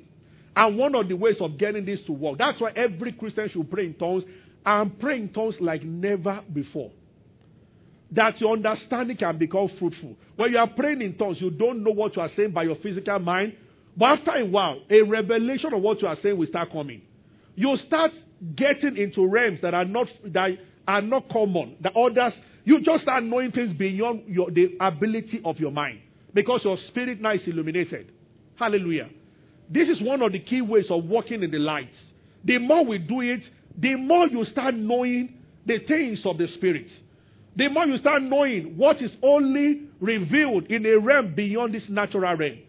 And 0.55 0.77
one 0.77 0.93
of 0.95 1.07
the 1.07 1.15
ways 1.15 1.37
of 1.39 1.57
getting 1.57 1.85
this 1.85 1.99
to 2.05 2.11
work, 2.11 2.37
that's 2.37 2.61
why 2.61 2.71
every 2.75 3.13
Christian 3.13 3.49
should 3.51 3.71
pray 3.71 3.87
in 3.87 3.93
tongues 3.95 4.23
and 4.65 4.99
pray 4.99 5.17
in 5.17 5.29
tongues 5.29 5.55
like 5.59 5.83
never 5.83 6.41
before. 6.53 6.91
That 8.11 8.39
your 8.41 8.53
understanding 8.53 9.17
can 9.17 9.37
become 9.37 9.69
fruitful. 9.79 10.15
When 10.35 10.51
you 10.51 10.57
are 10.57 10.67
praying 10.67 11.01
in 11.01 11.17
tongues, 11.17 11.37
you 11.39 11.49
don't 11.49 11.83
know 11.83 11.91
what 11.91 12.15
you 12.15 12.21
are 12.21 12.31
saying 12.35 12.51
by 12.51 12.63
your 12.63 12.75
physical 12.75 13.19
mind, 13.19 13.53
but 13.95 14.19
after 14.19 14.31
a 14.31 14.45
while, 14.45 14.79
a 14.89 15.01
revelation 15.01 15.73
of 15.73 15.81
what 15.81 16.01
you 16.01 16.07
are 16.07 16.17
saying 16.21 16.37
will 16.37 16.47
start 16.47 16.71
coming. 16.71 17.01
You 17.55 17.77
start 17.87 18.11
getting 18.55 18.97
into 18.97 19.25
realms 19.27 19.59
that 19.61 19.73
are 19.73 19.85
not 19.85 20.07
that 20.25 20.57
are 20.87 21.01
not 21.01 21.29
common. 21.29 21.77
The 21.81 21.91
others 21.91 22.33
you 22.63 22.81
just 22.81 23.03
start 23.03 23.23
knowing 23.23 23.51
things 23.51 23.73
beyond 23.77 24.23
your, 24.27 24.51
the 24.51 24.75
ability 24.79 25.41
of 25.43 25.57
your 25.59 25.71
mind 25.71 25.99
because 26.33 26.61
your 26.63 26.77
spirit 26.89 27.19
now 27.19 27.33
is 27.33 27.41
illuminated. 27.45 28.11
Hallelujah. 28.55 29.09
This 29.69 29.87
is 29.87 30.01
one 30.01 30.21
of 30.21 30.31
the 30.31 30.39
key 30.39 30.61
ways 30.61 30.85
of 30.89 31.05
walking 31.05 31.43
in 31.43 31.51
the 31.51 31.57
light. 31.57 31.89
The 32.43 32.57
more 32.59 32.85
we 32.85 32.97
do 32.97 33.21
it, 33.21 33.41
the 33.77 33.95
more 33.95 34.27
you 34.27 34.45
start 34.45 34.75
knowing 34.75 35.37
the 35.65 35.79
things 35.87 36.19
of 36.25 36.37
the 36.37 36.47
spirit. 36.55 36.87
The 37.55 37.67
more 37.69 37.85
you 37.85 37.97
start 37.97 38.21
knowing 38.23 38.75
what 38.77 39.01
is 39.01 39.11
only 39.21 39.83
revealed 39.99 40.65
in 40.67 40.85
a 40.85 40.97
realm 40.97 41.33
beyond 41.35 41.73
this 41.73 41.83
natural 41.89 42.35
realm. 42.35 42.59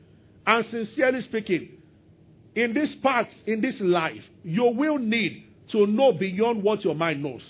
And 0.46 0.64
sincerely 0.70 1.22
speaking, 1.28 1.68
in 2.54 2.74
this 2.74 2.90
part, 3.02 3.28
in 3.46 3.60
this 3.60 3.76
life, 3.80 4.20
you 4.42 4.64
will 4.64 4.98
need 4.98 5.46
to 5.70 5.86
know 5.86 6.12
beyond 6.12 6.62
what 6.62 6.84
your 6.84 6.94
mind 6.94 7.22
knows. 7.22 7.40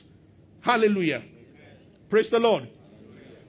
Hallelujah. 0.61 1.23
Praise 2.11 2.27
the 2.31 2.39
Lord. 2.39 2.69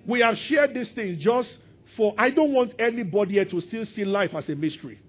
We 0.07 0.21
have 0.21 0.35
shared 0.49 0.73
these 0.73 0.87
things 0.95 1.21
just 1.21 1.49
for, 1.95 2.15
I 2.17 2.29
don't 2.29 2.53
want 2.53 2.71
anybody 2.79 3.33
here 3.33 3.45
to 3.45 3.61
still 3.67 3.85
see 3.95 4.05
life 4.05 4.31
as 4.35 4.45
a 4.49 4.55
mystery. 4.55 4.99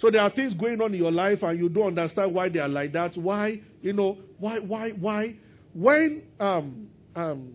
So 0.00 0.10
there 0.10 0.20
are 0.20 0.30
things 0.30 0.54
going 0.54 0.80
on 0.80 0.94
in 0.94 1.00
your 1.00 1.12
life 1.12 1.42
and 1.42 1.58
you 1.58 1.68
don't 1.68 1.98
understand 1.98 2.34
why 2.34 2.48
they 2.48 2.58
are 2.58 2.68
like 2.68 2.92
that. 2.92 3.16
Why, 3.16 3.60
you 3.82 3.92
know, 3.92 4.18
why, 4.38 4.58
why, 4.58 4.90
why? 4.90 5.34
When 5.74 6.22
um, 6.38 6.88
um, 7.14 7.52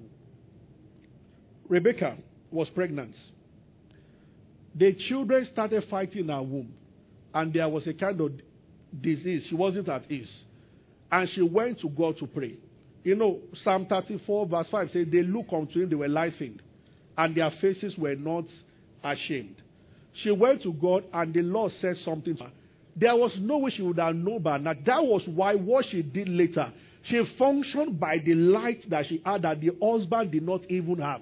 Rebecca 1.72 2.18
was 2.52 2.68
pregnant, 2.76 3.16
the 4.76 4.94
children 5.08 5.48
started 5.54 5.86
fighting 5.90 6.24
in 6.24 6.28
her 6.28 6.42
womb. 6.42 6.74
And 7.34 7.54
there 7.54 7.70
was 7.70 7.88
a 7.88 7.94
kind 7.94 8.20
of 8.20 8.34
disease. 9.02 9.44
She 9.48 9.56
wasn't 9.56 9.88
at 9.88 10.12
ease. 10.12 10.28
and 11.14 11.30
she 11.34 11.42
went 11.42 11.80
to 11.80 11.90
God 11.90 12.18
to 12.20 12.28
pray. 12.28 12.58
You 13.06 13.16
know, 13.16 13.40
Psalm 13.64 13.86
34, 13.90 14.48
verse 14.48 14.68
5 14.70 14.90
says, 14.92 15.08
They 15.10 15.24
looked 15.24 15.54
unto 15.54 15.82
him, 15.82 15.90
they 15.90 15.96
were 15.96 16.10
laughing, 16.10 16.60
and 17.18 17.36
their 17.36 17.52
faces 17.62 17.94
were 17.98 18.16
not 18.16 18.44
ashamed. 19.04 19.56
She 20.24 20.32
went 20.32 20.62
to 20.64 20.74
God, 20.74 21.06
and 21.14 21.34
the 21.34 21.42
Lord 21.42 21.72
said 21.82 21.96
something 22.04 22.36
to 22.36 22.44
her. 22.44 22.52
There 22.98 23.16
was 23.16 23.32
no 23.40 23.60
way 23.60 23.72
she 23.76 23.82
would 23.82 23.98
have 23.98 24.16
known 24.16 24.42
by 24.42 24.58
now. 24.58 24.74
That 24.74 25.04
was 25.04 25.22
why 25.26 25.56
what 25.56 25.86
she 25.90 26.02
did 26.02 26.28
later, 26.28 26.72
she 27.10 27.22
functioned 27.40 27.98
by 27.98 28.18
the 28.24 28.36
light 28.36 28.90
that 28.90 29.06
she 29.08 29.22
had 29.26 29.44
that 29.44 29.62
the 29.62 29.72
husband 29.82 30.32
did 30.32 30.44
not 30.44 30.70
even 30.70 30.98
have. 31.00 31.22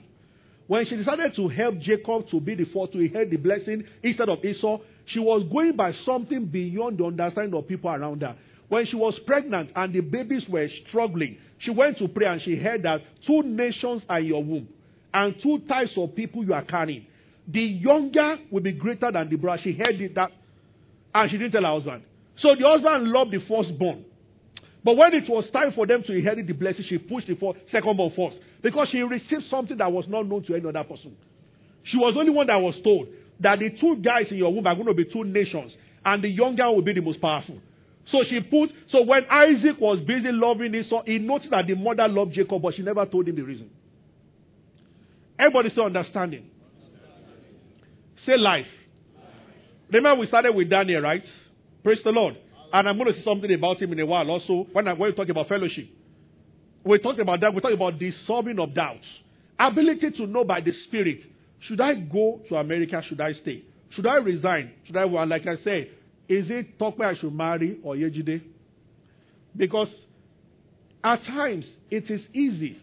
When 0.69 0.85
she 0.85 0.97
decided 0.97 1.35
to 1.35 1.47
help 1.47 1.79
Jacob 1.79 2.29
to 2.29 2.39
be 2.39 2.53
the 2.53 2.65
first 2.65 2.93
to 2.93 2.99
inherit 2.99 3.31
the 3.31 3.37
blessing 3.37 3.85
instead 4.03 4.29
of 4.29 4.45
Esau, 4.45 4.77
she 5.07 5.17
was 5.17 5.41
going 5.51 5.75
by 5.75 5.93
something 6.05 6.45
beyond 6.45 6.99
the 6.99 7.05
understanding 7.05 7.55
of 7.57 7.67
people 7.67 7.89
around 7.89 8.21
her. 8.21 8.35
When 8.67 8.85
she 8.85 8.95
was 8.95 9.15
pregnant 9.25 9.71
and 9.75 9.91
the 9.91 10.01
babies 10.01 10.43
were 10.47 10.67
struggling, 10.87 11.39
she 11.57 11.71
went 11.71 11.97
to 11.97 12.07
pray 12.07 12.27
and 12.27 12.39
she 12.43 12.55
heard 12.55 12.83
that 12.83 13.01
two 13.25 13.41
nations 13.41 14.03
are 14.07 14.19
in 14.19 14.27
your 14.27 14.43
womb 14.43 14.67
and 15.11 15.33
two 15.41 15.57
types 15.67 15.89
of 15.97 16.15
people 16.15 16.45
you 16.45 16.53
are 16.53 16.63
carrying. 16.63 17.07
The 17.47 17.61
younger 17.61 18.37
will 18.51 18.61
be 18.61 18.73
greater 18.73 19.11
than 19.11 19.27
the 19.27 19.37
brother. 19.37 19.63
She 19.63 19.73
heard 19.73 19.99
it 19.99 20.13
that, 20.13 20.29
and 21.15 21.31
she 21.31 21.39
didn't 21.39 21.53
tell 21.53 21.63
her 21.63 21.73
husband. 21.73 22.03
So 22.43 22.53
the 22.53 22.67
husband 22.67 23.07
loved 23.07 23.31
the 23.31 23.39
firstborn. 23.47 24.05
But 24.83 24.97
when 24.97 25.15
it 25.15 25.27
was 25.27 25.45
time 25.51 25.73
for 25.73 25.87
them 25.87 26.03
to 26.03 26.13
inherit 26.13 26.45
the 26.45 26.53
blessing, 26.53 26.85
she 26.87 26.99
pushed 26.99 27.25
the 27.25 27.33
first, 27.37 27.57
secondborn 27.73 28.15
first. 28.15 28.37
Because 28.61 28.89
she 28.91 28.99
received 28.99 29.43
something 29.49 29.77
that 29.77 29.91
was 29.91 30.05
not 30.07 30.27
known 30.27 30.43
to 30.43 30.55
any 30.55 30.67
other 30.67 30.83
person. 30.83 31.15
She 31.83 31.97
was 31.97 32.13
the 32.13 32.19
only 32.19 32.31
one 32.31 32.47
that 32.47 32.57
was 32.57 32.75
told 32.83 33.07
that 33.39 33.59
the 33.59 33.69
two 33.69 33.97
guys 33.97 34.25
in 34.29 34.37
your 34.37 34.53
womb 34.53 34.67
are 34.67 34.75
going 34.75 34.87
to 34.87 34.93
be 34.93 35.05
two 35.05 35.23
nations, 35.23 35.71
and 36.03 36.23
the 36.23 36.29
younger 36.29 36.69
will 36.69 36.81
be 36.81 36.93
the 36.93 37.01
most 37.01 37.21
powerful. 37.21 37.57
So 38.11 38.23
she 38.29 38.39
put, 38.41 38.71
so 38.91 39.03
when 39.03 39.25
Isaac 39.29 39.79
was 39.79 39.99
busy 39.99 40.31
loving 40.31 40.73
Esau, 40.73 41.03
he 41.05 41.19
noticed 41.19 41.51
that 41.51 41.67
the 41.67 41.75
mother 41.75 42.07
loved 42.07 42.33
Jacob, 42.33 42.61
but 42.61 42.75
she 42.75 42.81
never 42.81 43.05
told 43.05 43.27
him 43.27 43.35
the 43.35 43.43
reason. 43.43 43.69
Everybody 45.37 45.69
say 45.73 45.81
understanding. 45.81 46.49
Say 48.25 48.35
life. 48.35 48.65
Remember 49.91 50.19
we 50.19 50.27
started 50.27 50.53
with 50.53 50.69
Daniel, 50.69 51.01
right? 51.01 51.23
Praise 51.83 51.99
the 52.03 52.11
Lord. 52.11 52.35
And 52.73 52.87
I'm 52.89 52.97
going 52.97 53.13
to 53.13 53.19
say 53.19 53.23
something 53.23 53.51
about 53.53 53.81
him 53.81 53.93
in 53.93 53.99
a 53.99 54.05
while 54.05 54.29
also 54.29 54.67
when, 54.73 54.87
I, 54.87 54.93
when 54.93 55.09
we 55.09 55.15
talk 55.15 55.29
about 55.29 55.47
fellowship. 55.47 55.89
We 56.83 56.97
talked 56.99 57.19
about 57.19 57.41
that. 57.41 57.53
We 57.53 57.61
talked 57.61 57.73
about 57.73 57.99
the 57.99 58.13
solving 58.25 58.59
of 58.59 58.73
doubts. 58.73 59.05
Ability 59.59 60.11
to 60.11 60.27
know 60.27 60.43
by 60.43 60.61
the 60.61 60.71
Spirit. 60.87 61.19
Should 61.67 61.81
I 61.81 61.95
go 61.95 62.41
to 62.49 62.55
America? 62.55 63.01
Should 63.07 63.19
I 63.19 63.33
stay? 63.33 63.63
Should 63.91 64.07
I 64.07 64.15
resign? 64.15 64.71
Should 64.85 64.95
I, 64.95 65.05
well, 65.05 65.27
like 65.27 65.45
I 65.45 65.55
said, 65.63 65.89
is 66.29 66.45
it 66.49 66.79
Tokwe 66.79 67.01
I 67.01 67.19
should 67.19 67.33
marry 67.33 67.79
or 67.83 67.95
Yejide? 67.95 68.41
Because 69.57 69.89
at 71.03 71.23
times 71.25 71.65
it 71.89 72.09
is 72.09 72.21
easy, 72.33 72.77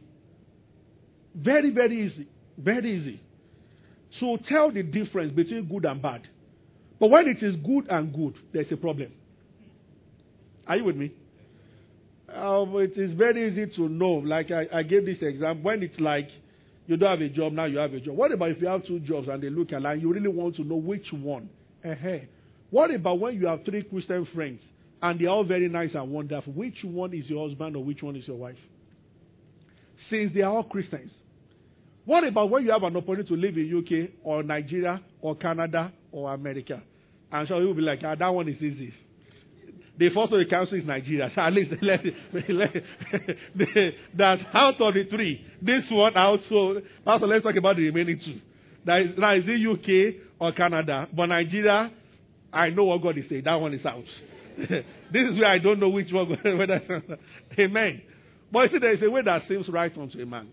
very, 1.34 1.70
very 1.70 2.06
easy, 2.06 2.28
very 2.58 2.98
easy 2.98 3.20
to 4.20 4.36
tell 4.48 4.70
the 4.72 4.82
difference 4.82 5.32
between 5.32 5.66
good 5.68 5.84
and 5.84 6.02
bad. 6.02 6.22
But 6.98 7.10
when 7.10 7.28
it 7.28 7.42
is 7.42 7.56
good 7.56 7.88
and 7.88 8.12
good, 8.12 8.34
there's 8.52 8.70
a 8.72 8.76
problem. 8.76 9.12
Are 10.66 10.76
you 10.76 10.84
with 10.84 10.96
me? 10.96 11.12
Um, 12.36 12.76
it 12.76 12.96
is 12.98 13.14
very 13.14 13.50
easy 13.50 13.66
to 13.76 13.88
know. 13.88 14.14
Like 14.24 14.50
I, 14.50 14.66
I 14.72 14.82
gave 14.82 15.06
this 15.06 15.18
example. 15.22 15.64
When 15.64 15.82
it's 15.82 15.98
like 15.98 16.28
you 16.86 16.96
don't 16.96 17.10
have 17.10 17.20
a 17.20 17.28
job, 17.28 17.52
now 17.52 17.64
you 17.64 17.78
have 17.78 17.94
a 17.94 18.00
job. 18.00 18.16
What 18.16 18.32
about 18.32 18.50
if 18.50 18.60
you 18.60 18.68
have 18.68 18.86
two 18.86 19.00
jobs 19.00 19.28
and 19.28 19.42
they 19.42 19.50
look 19.50 19.72
alike? 19.72 20.00
You 20.00 20.12
really 20.12 20.28
want 20.28 20.56
to 20.56 20.64
know 20.64 20.76
which 20.76 21.06
one. 21.12 21.48
Uh-huh. 21.84 22.18
What 22.70 22.94
about 22.94 23.20
when 23.20 23.34
you 23.40 23.46
have 23.46 23.64
three 23.64 23.82
Christian 23.82 24.26
friends 24.34 24.60
and 25.00 25.18
they're 25.18 25.28
all 25.28 25.44
very 25.44 25.68
nice 25.68 25.90
and 25.94 26.10
wonderful? 26.10 26.52
Which 26.52 26.76
one 26.82 27.14
is 27.14 27.28
your 27.30 27.48
husband 27.48 27.76
or 27.76 27.84
which 27.84 28.02
one 28.02 28.16
is 28.16 28.26
your 28.26 28.36
wife? 28.36 28.58
Since 30.10 30.34
they 30.34 30.42
are 30.42 30.52
all 30.52 30.64
Christians. 30.64 31.10
What 32.04 32.24
about 32.24 32.50
when 32.50 32.64
you 32.64 32.70
have 32.70 32.82
an 32.82 32.96
opportunity 32.96 33.28
to 33.28 33.34
live 33.34 33.56
in 33.56 33.78
UK 33.78 34.10
or 34.22 34.42
Nigeria 34.42 35.00
or 35.20 35.34
Canada 35.36 35.92
or 36.12 36.32
America? 36.32 36.82
And 37.32 37.48
so 37.48 37.58
you'll 37.58 37.74
be 37.74 37.82
like, 37.82 38.00
ah, 38.04 38.14
that 38.14 38.28
one 38.28 38.48
is 38.48 38.62
easy. 38.62 38.94
Of 39.98 40.30
the 40.30 40.44
council 40.48 40.78
is 40.78 40.84
Nigeria. 40.84 41.30
So 41.34 41.40
at 41.40 41.52
least 41.54 41.70
let, 41.82 42.00
let, 42.34 43.94
that 44.16 44.38
out 44.52 44.80
of 44.80 44.94
the 44.94 45.04
three, 45.08 45.44
this 45.62 45.84
one 45.90 46.14
out. 46.16 46.40
So, 46.50 46.80
Pastor, 47.04 47.26
let's 47.26 47.42
talk 47.42 47.56
about 47.56 47.76
the 47.76 47.84
remaining 47.84 48.20
two. 48.22 48.40
That 48.84 49.00
is, 49.00 49.18
now 49.18 49.34
is 49.34 49.44
it 49.46 49.66
UK 49.66 50.22
or 50.38 50.52
Canada? 50.52 51.08
But 51.14 51.26
Nigeria, 51.26 51.90
I 52.52 52.70
know 52.70 52.84
what 52.84 53.02
God 53.02 53.16
is 53.16 53.24
saying. 53.30 53.42
That 53.46 53.54
one 53.54 53.72
is 53.72 53.86
out. 53.86 54.04
this 54.58 55.30
is 55.30 55.38
where 55.38 55.50
I 55.50 55.58
don't 55.58 55.80
know 55.80 55.88
which 55.88 56.12
one. 56.12 56.28
Whether, 56.58 57.02
amen. 57.58 58.02
But 58.52 58.58
you 58.64 58.68
see, 58.72 58.78
there 58.78 58.94
is 58.94 59.02
a 59.02 59.10
way 59.10 59.22
that 59.22 59.42
seems 59.48 59.66
right 59.68 59.96
unto 59.96 60.20
a 60.20 60.26
man. 60.26 60.48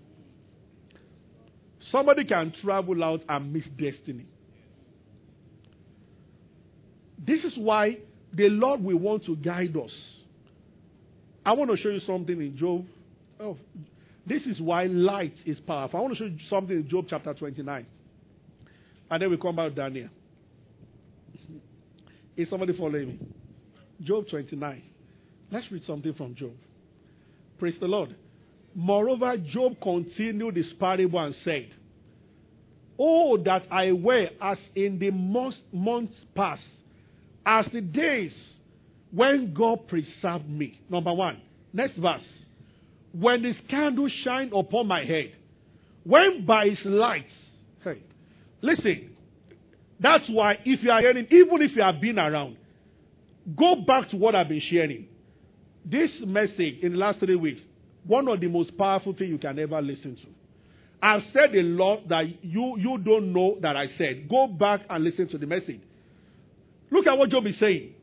Somebody 1.91 2.23
can 2.23 2.53
travel 2.63 3.03
out 3.03 3.21
and 3.27 3.51
miss 3.51 3.65
destiny. 3.77 4.25
This 7.25 7.43
is 7.43 7.53
why 7.57 7.97
the 8.33 8.49
Lord 8.49 8.83
will 8.83 8.97
want 8.97 9.25
to 9.25 9.35
guide 9.35 9.75
us. 9.77 9.91
I 11.45 11.53
want 11.53 11.71
to 11.71 11.77
show 11.77 11.89
you 11.89 12.01
something 12.07 12.39
in 12.39 12.57
Job. 12.57 12.85
Oh, 13.39 13.57
this 14.25 14.43
is 14.43 14.59
why 14.59 14.85
light 14.85 15.35
is 15.45 15.59
powerful. 15.67 15.99
I 15.99 16.01
want 16.01 16.17
to 16.17 16.19
show 16.19 16.25
you 16.25 16.37
something 16.49 16.75
in 16.75 16.89
Job 16.89 17.05
chapter 17.09 17.33
29. 17.33 17.85
And 19.11 19.21
then 19.21 19.29
we 19.29 19.37
come 19.37 19.55
back 19.55 19.69
to 19.69 19.75
Daniel. 19.75 20.09
Is 22.35 22.49
somebody 22.49 22.75
following 22.75 23.09
me? 23.09 23.19
Job 24.01 24.25
29. 24.29 24.81
Let's 25.51 25.71
read 25.71 25.83
something 25.85 26.13
from 26.13 26.35
Job. 26.35 26.53
Praise 27.59 27.75
the 27.79 27.85
Lord. 27.85 28.15
Moreover, 28.73 29.37
Job 29.37 29.73
continued 29.81 30.55
this 30.55 30.65
parable 30.79 31.19
and 31.19 31.35
said, 31.43 31.69
Oh, 32.97 33.37
that 33.43 33.63
I 33.71 33.91
were 33.91 34.29
as 34.41 34.57
in 34.75 34.97
the 34.99 35.11
months 35.11 36.15
past, 36.35 36.61
as 37.45 37.65
the 37.73 37.81
days 37.81 38.31
when 39.11 39.53
God 39.53 39.87
preserved 39.87 40.49
me. 40.49 40.79
Number 40.89 41.13
one. 41.13 41.41
Next 41.71 41.97
verse. 41.97 42.21
When 43.13 43.43
his 43.43 43.55
candle 43.69 44.09
shine 44.23 44.51
upon 44.55 44.87
my 44.87 45.03
head, 45.03 45.33
when 46.03 46.45
by 46.45 46.69
his 46.69 46.79
light. 46.85 47.27
Hey, 47.83 48.01
listen. 48.61 49.11
That's 49.99 50.23
why 50.29 50.55
if 50.65 50.83
you 50.83 50.91
are 50.91 50.99
hearing, 50.99 51.27
even 51.31 51.61
if 51.61 51.75
you 51.75 51.83
have 51.83 52.01
been 52.01 52.19
around, 52.19 52.57
go 53.55 53.75
back 53.75 54.09
to 54.09 54.17
what 54.17 54.35
I've 54.35 54.49
been 54.49 54.61
sharing. 54.69 55.07
This 55.85 56.09
message 56.25 56.79
in 56.81 56.93
the 56.93 56.97
last 56.97 57.19
three 57.19 57.35
weeks, 57.35 57.61
one 58.05 58.27
of 58.27 58.39
the 58.39 58.47
most 58.47 58.77
powerful 58.77 59.13
things 59.13 59.29
you 59.29 59.37
can 59.37 59.59
ever 59.59 59.81
listen 59.81 60.15
to. 60.15 60.27
I've 61.01 61.21
said 61.33 61.53
a 61.53 61.61
lot 61.61 62.07
that 62.09 62.23
you, 62.41 62.77
you 62.77 62.97
don't 62.97 63.33
know 63.33 63.57
that 63.61 63.75
I 63.75 63.87
said. 63.97 64.29
Go 64.29 64.47
back 64.47 64.81
and 64.89 65.03
listen 65.03 65.27
to 65.29 65.37
the 65.37 65.45
message. 65.45 65.81
Look 66.93 67.07
at 67.07 67.17
what 67.17 67.31
Job 67.31 67.47
is 67.47 67.55
saying. 67.59 67.95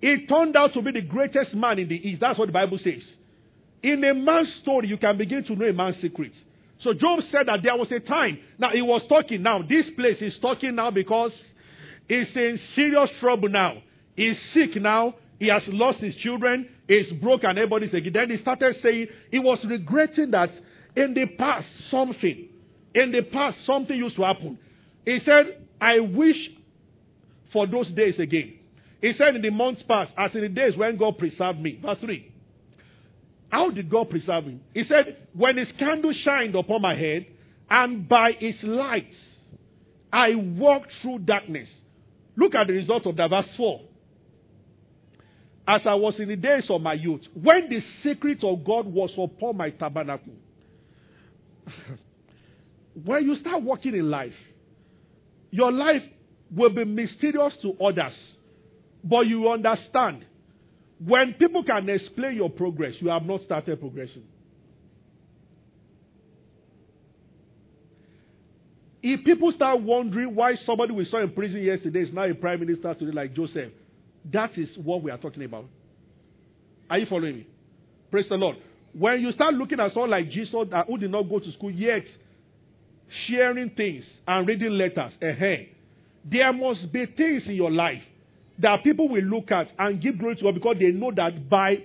He 0.00 0.26
turned 0.26 0.56
out 0.56 0.74
to 0.74 0.82
be 0.82 0.90
the 0.90 1.02
greatest 1.02 1.54
man 1.54 1.78
in 1.78 1.88
the 1.88 1.94
East. 1.94 2.20
That's 2.20 2.36
what 2.36 2.46
the 2.46 2.52
Bible 2.52 2.78
says. 2.82 3.02
In 3.82 4.02
a 4.02 4.12
man's 4.12 4.48
story, 4.62 4.88
you 4.88 4.96
can 4.96 5.16
begin 5.16 5.44
to 5.44 5.54
know 5.54 5.66
a 5.66 5.72
man's 5.72 5.96
secret. 6.02 6.32
So 6.82 6.92
Job 6.92 7.20
said 7.30 7.46
that 7.46 7.60
there 7.62 7.76
was 7.76 7.86
a 7.92 8.00
time. 8.00 8.38
Now 8.58 8.70
he 8.70 8.82
was 8.82 9.02
talking. 9.08 9.42
Now 9.42 9.62
this 9.62 9.86
place 9.96 10.16
is 10.20 10.34
talking 10.42 10.74
now 10.74 10.90
because 10.90 11.30
he's 12.08 12.26
in 12.34 12.58
serious 12.74 13.08
trouble 13.20 13.48
now. 13.48 13.74
He's 14.16 14.36
sick 14.52 14.74
now. 14.82 15.14
He 15.38 15.48
has 15.48 15.62
lost 15.68 15.98
his 15.98 16.14
children. 16.16 16.68
He's 16.88 17.12
broken. 17.22 17.50
Everybody's 17.50 17.94
again. 17.94 18.12
Then 18.12 18.30
he 18.30 18.38
started 18.38 18.76
saying 18.82 19.06
he 19.30 19.38
was 19.38 19.58
regretting 19.64 20.32
that 20.32 20.50
in 20.96 21.14
the 21.14 21.26
past 21.38 21.66
something, 21.90 22.48
in 22.94 23.12
the 23.12 23.22
past 23.22 23.58
something 23.64 23.96
used 23.96 24.16
to 24.16 24.22
happen. 24.22 24.58
He 25.04 25.20
said, 25.24 25.62
I 25.80 26.00
wish 26.00 26.36
for 27.56 27.66
those 27.66 27.88
days 27.92 28.16
again. 28.18 28.52
He 29.00 29.14
said, 29.16 29.34
In 29.34 29.40
the 29.40 29.48
months 29.50 29.82
past, 29.88 30.12
as 30.18 30.30
in 30.34 30.42
the 30.42 30.50
days 30.50 30.76
when 30.76 30.98
God 30.98 31.16
preserved 31.16 31.58
me. 31.58 31.80
Verse 31.82 31.96
3. 32.00 32.30
How 33.48 33.70
did 33.70 33.88
God 33.88 34.10
preserve 34.10 34.44
him? 34.44 34.60
He 34.74 34.84
said, 34.86 35.16
When 35.32 35.56
his 35.56 35.68
candle 35.78 36.12
shined 36.22 36.54
upon 36.54 36.82
my 36.82 36.94
head, 36.94 37.24
and 37.70 38.06
by 38.06 38.32
its 38.38 38.58
light 38.62 39.08
I 40.12 40.34
walked 40.34 40.92
through 41.00 41.20
darkness. 41.20 41.66
Look 42.36 42.54
at 42.54 42.66
the 42.66 42.74
result 42.74 43.06
of 43.06 43.16
that. 43.16 43.30
Verse 43.30 43.46
4. 43.56 43.80
As 45.66 45.80
I 45.86 45.94
was 45.94 46.12
in 46.18 46.28
the 46.28 46.36
days 46.36 46.64
of 46.68 46.82
my 46.82 46.92
youth, 46.92 47.22
when 47.42 47.70
the 47.70 47.80
secret 48.02 48.44
of 48.44 48.66
God 48.66 48.84
was 48.86 49.12
upon 49.16 49.56
my 49.56 49.70
tabernacle. 49.70 50.34
when 53.02 53.24
you 53.24 53.40
start 53.40 53.62
walking 53.62 53.94
in 53.94 54.10
life, 54.10 54.34
your 55.50 55.72
life 55.72 56.02
will 56.54 56.70
be 56.70 56.84
mysterious 56.84 57.52
to 57.62 57.72
others. 57.82 58.12
But 59.02 59.26
you 59.26 59.48
understand, 59.50 60.24
when 61.04 61.34
people 61.34 61.62
can 61.64 61.88
explain 61.88 62.36
your 62.36 62.50
progress, 62.50 62.94
you 63.00 63.08
have 63.08 63.24
not 63.24 63.42
started 63.44 63.78
progressing. 63.80 64.24
If 69.02 69.24
people 69.24 69.52
start 69.52 69.80
wondering 69.82 70.34
why 70.34 70.56
somebody 70.66 70.92
we 70.92 71.04
saw 71.08 71.22
in 71.22 71.30
prison 71.30 71.62
yesterday 71.62 72.00
is 72.00 72.12
now 72.12 72.24
a 72.24 72.34
prime 72.34 72.58
minister 72.58 72.92
today 72.94 73.12
like 73.12 73.34
Joseph, 73.34 73.70
that 74.32 74.58
is 74.58 74.68
what 74.82 75.02
we 75.02 75.12
are 75.12 75.18
talking 75.18 75.44
about. 75.44 75.66
Are 76.90 76.98
you 76.98 77.06
following 77.06 77.36
me? 77.36 77.46
Praise 78.10 78.26
the 78.28 78.34
Lord. 78.34 78.56
When 78.92 79.20
you 79.20 79.30
start 79.32 79.54
looking 79.54 79.78
at 79.78 79.92
someone 79.92 80.10
like 80.10 80.30
Jesus 80.30 80.52
who 80.88 80.98
did 80.98 81.10
not 81.10 81.28
go 81.28 81.38
to 81.38 81.52
school 81.52 81.70
yet, 81.70 82.04
sharing 83.28 83.70
things 83.70 84.04
and 84.26 84.48
reading 84.48 84.70
letters, 84.70 85.12
uh 85.22 85.32
there 86.30 86.52
must 86.52 86.92
be 86.92 87.06
things 87.06 87.42
in 87.46 87.54
your 87.54 87.70
life 87.70 88.02
that 88.58 88.82
people 88.82 89.08
will 89.08 89.22
look 89.22 89.50
at 89.50 89.68
and 89.78 90.00
give 90.00 90.18
glory 90.18 90.36
to 90.36 90.42
God 90.42 90.54
because 90.54 90.76
they 90.78 90.90
know 90.90 91.12
that 91.14 91.48
by 91.48 91.76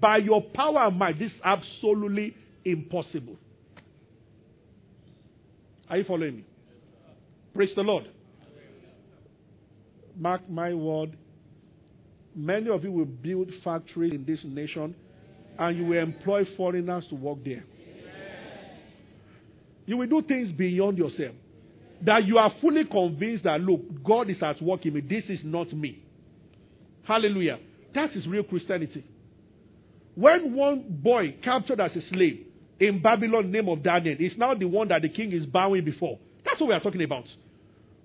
by 0.00 0.18
your 0.18 0.42
power 0.42 0.86
and 0.86 0.98
might, 0.98 1.18
this 1.18 1.30
is 1.30 1.38
absolutely 1.42 2.36
impossible. 2.64 3.36
Are 5.88 5.96
you 5.96 6.04
following 6.04 6.36
me? 6.36 6.44
Praise 7.54 7.70
the 7.74 7.82
Lord. 7.82 8.08
Mark 10.16 10.48
my 10.48 10.72
word. 10.74 11.16
Many 12.36 12.70
of 12.70 12.84
you 12.84 12.92
will 12.92 13.06
build 13.06 13.50
factories 13.64 14.12
in 14.12 14.24
this 14.24 14.38
nation 14.44 14.94
and 15.58 15.76
you 15.76 15.84
will 15.84 16.00
employ 16.00 16.44
foreigners 16.56 17.04
to 17.08 17.16
work 17.16 17.38
there. 17.44 17.64
You 19.86 19.96
will 19.96 20.06
do 20.06 20.22
things 20.22 20.52
beyond 20.52 20.98
yourself. 20.98 21.34
That 22.02 22.24
you 22.24 22.38
are 22.38 22.52
fully 22.60 22.84
convinced 22.84 23.44
that, 23.44 23.60
look, 23.60 23.80
God 24.02 24.30
is 24.30 24.42
at 24.42 24.62
work 24.62 24.86
in 24.86 24.94
me. 24.94 25.00
This 25.02 25.24
is 25.28 25.40
not 25.44 25.72
me. 25.72 26.02
Hallelujah. 27.04 27.58
That 27.94 28.16
is 28.16 28.26
real 28.26 28.42
Christianity. 28.42 29.04
When 30.14 30.54
one 30.54 30.84
boy 30.88 31.36
captured 31.42 31.80
as 31.80 31.92
a 31.96 32.00
slave 32.12 32.46
in 32.78 33.02
Babylon, 33.02 33.50
name 33.50 33.68
of 33.68 33.82
Daniel, 33.82 34.16
is 34.18 34.32
now 34.36 34.54
the 34.54 34.66
one 34.66 34.88
that 34.88 35.02
the 35.02 35.08
king 35.08 35.32
is 35.32 35.46
bowing 35.46 35.84
before. 35.84 36.18
That's 36.44 36.60
what 36.60 36.68
we 36.68 36.74
are 36.74 36.80
talking 36.80 37.02
about. 37.02 37.24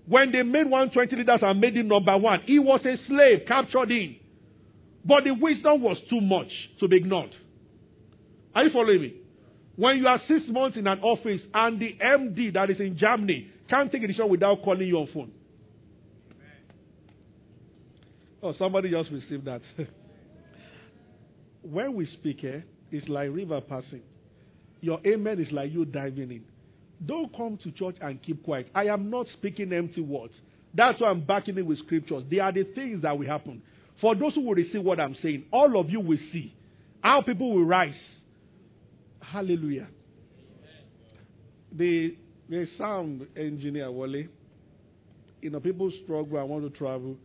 When 0.08 0.32
they 0.32 0.44
made 0.44 0.70
120 0.70 1.16
leaders 1.16 1.40
and 1.42 1.60
made 1.60 1.76
him 1.76 1.88
number 1.88 2.18
one, 2.18 2.42
he 2.42 2.60
was 2.60 2.82
a 2.86 2.96
slave 3.08 3.44
captured 3.48 3.92
in. 3.92 4.18
But 5.04 5.24
the 5.24 5.32
wisdom 5.32 5.82
was 5.82 5.98
too 6.10 6.22
much 6.22 6.50
to 6.80 6.88
be 6.88 6.98
ignored. 6.98 7.32
Are 8.54 8.64
you 8.64 8.72
following 8.72 9.02
me? 9.02 9.14
When 9.76 9.98
you 9.98 10.08
are 10.08 10.22
six 10.28 10.42
months 10.48 10.78
in 10.78 10.88
an 10.88 11.00
office 11.02 11.42
and 11.54 11.80
the 11.80 11.96
MD 12.02 12.54
that 12.54 12.70
is 12.70 12.80
in 12.80 12.98
Germany 12.98 13.52
can't 13.70 13.92
take 13.92 14.04
a 14.04 14.08
decision 14.08 14.30
without 14.30 14.64
calling 14.64 14.88
you 14.88 14.98
on 14.98 15.08
phone. 15.14 15.32
Oh, 18.44 18.54
somebody 18.60 18.92
just 18.92 19.10
received 19.10 19.46
that. 19.46 19.62
when 21.64 21.96
we 21.96 22.06
speak 22.14 22.42
here, 22.42 22.64
eh, 22.66 22.72
it's 22.92 23.08
like 23.10 23.30
river 23.32 23.60
passing. 23.62 24.02
Your 24.82 25.00
amen 25.06 25.40
is 25.40 25.52
like 25.52 25.72
you 25.72 25.84
diving 25.84 26.32
in. 26.32 26.44
Don't 27.04 27.36
come 27.36 27.58
to 27.64 27.72
church 27.72 27.96
and 28.02 28.22
keep 28.22 28.44
quiet. 28.44 28.70
I 28.76 28.86
am 28.86 29.10
not 29.10 29.26
speaking 29.34 29.74
empty 29.74 30.02
words. 30.02 30.34
That's 30.76 31.02
why 31.02 31.10
I'm 31.10 31.22
backing 31.22 31.58
it 31.58 31.66
with 31.66 31.80
scriptures. 31.80 32.24
They 32.30 32.40
are 32.40 32.52
the 32.52 32.64
things 32.76 33.02
that 33.02 33.18
will 33.18 33.26
happen. 33.26 33.62
For 34.02 34.14
those 34.14 34.36
who 34.36 34.42
will 34.42 34.54
receive 34.54 34.84
what 34.84 35.00
I'm 35.00 35.16
saying, 35.24 35.46
all 35.52 35.80
of 35.80 35.90
you 35.90 36.00
will 36.00 36.20
see 36.32 36.54
how 37.02 37.22
people 37.22 37.54
will 37.54 37.66
rise. 37.66 37.94
Hallelujah. 39.22 39.88
The, 41.72 42.16
the 42.50 42.68
sound 42.78 43.28
engineer, 43.36 43.92
Wally, 43.92 44.30
you 45.42 45.50
know, 45.50 45.60
people 45.60 45.92
struggle 46.04 46.38
and 46.38 46.50
want 46.50 46.64
to 46.64 46.78
travel. 46.78 47.16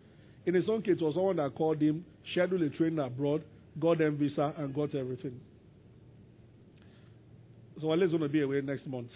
In 0.46 0.54
his 0.54 0.68
own 0.68 0.82
case, 0.82 0.96
it 1.00 1.04
was 1.04 1.14
someone 1.14 1.36
that 1.36 1.54
called 1.54 1.80
him, 1.80 2.04
scheduled 2.32 2.62
a 2.62 2.70
train 2.70 2.98
abroad, 2.98 3.42
got 3.78 3.98
them 3.98 4.16
visa, 4.16 4.54
and 4.56 4.74
got 4.74 4.94
everything. 4.94 5.38
So 7.80 7.86
Wally's 7.86 8.10
going 8.10 8.22
to 8.22 8.28
be 8.28 8.42
away 8.42 8.60
next 8.60 8.86
month. 8.86 9.10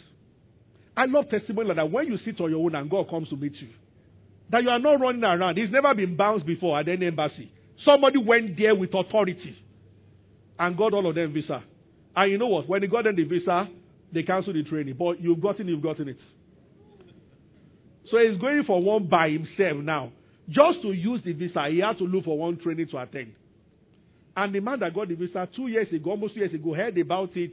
I 0.96 1.06
love 1.06 1.28
testimony 1.28 1.68
like 1.68 1.76
that. 1.76 1.90
When 1.90 2.06
you 2.06 2.18
sit 2.24 2.40
on 2.40 2.50
your 2.50 2.64
own 2.64 2.74
and 2.74 2.88
God 2.88 3.10
comes 3.10 3.28
to 3.30 3.36
meet 3.36 3.54
you, 3.56 3.68
that 4.50 4.62
you 4.62 4.68
are 4.68 4.78
not 4.78 5.00
running 5.00 5.24
around. 5.24 5.56
He's 5.56 5.70
never 5.70 5.94
been 5.94 6.16
bounced 6.16 6.46
before 6.46 6.78
at 6.78 6.88
any 6.88 7.06
embassy. 7.06 7.50
Somebody 7.84 8.18
went 8.18 8.56
there 8.56 8.74
with 8.74 8.94
authority 8.94 9.58
and 10.58 10.76
got 10.76 10.94
all 10.94 11.08
of 11.08 11.14
them 11.14 11.32
visa. 11.32 11.64
And 12.14 12.30
you 12.30 12.38
know 12.38 12.46
what? 12.46 12.68
When 12.68 12.82
he 12.82 12.88
got 12.88 13.04
them 13.04 13.16
the 13.16 13.24
visa, 13.24 13.68
they 14.14 14.22
canceled 14.22 14.56
the 14.56 14.62
training. 14.62 14.96
But 14.98 15.20
you've 15.20 15.40
gotten, 15.40 15.68
you've 15.68 15.82
gotten 15.82 16.08
it. 16.08 16.18
So 18.10 18.18
he's 18.18 18.38
going 18.38 18.64
for 18.64 18.82
one 18.82 19.06
by 19.08 19.30
himself 19.30 19.78
now. 19.78 20.12
Just 20.48 20.82
to 20.82 20.92
use 20.92 21.20
the 21.24 21.32
visa, 21.32 21.66
he 21.70 21.80
had 21.80 21.98
to 21.98 22.04
look 22.04 22.24
for 22.24 22.38
one 22.38 22.58
training 22.58 22.88
to 22.88 22.98
attend. 22.98 23.32
And 24.36 24.54
the 24.54 24.60
man 24.60 24.80
that 24.80 24.94
got 24.94 25.08
the 25.08 25.14
visa 25.14 25.48
two 25.54 25.68
years 25.68 25.92
ago, 25.92 26.10
almost 26.10 26.34
two 26.34 26.40
years 26.40 26.52
ago, 26.52 26.74
heard 26.74 26.98
about 26.98 27.36
it 27.36 27.52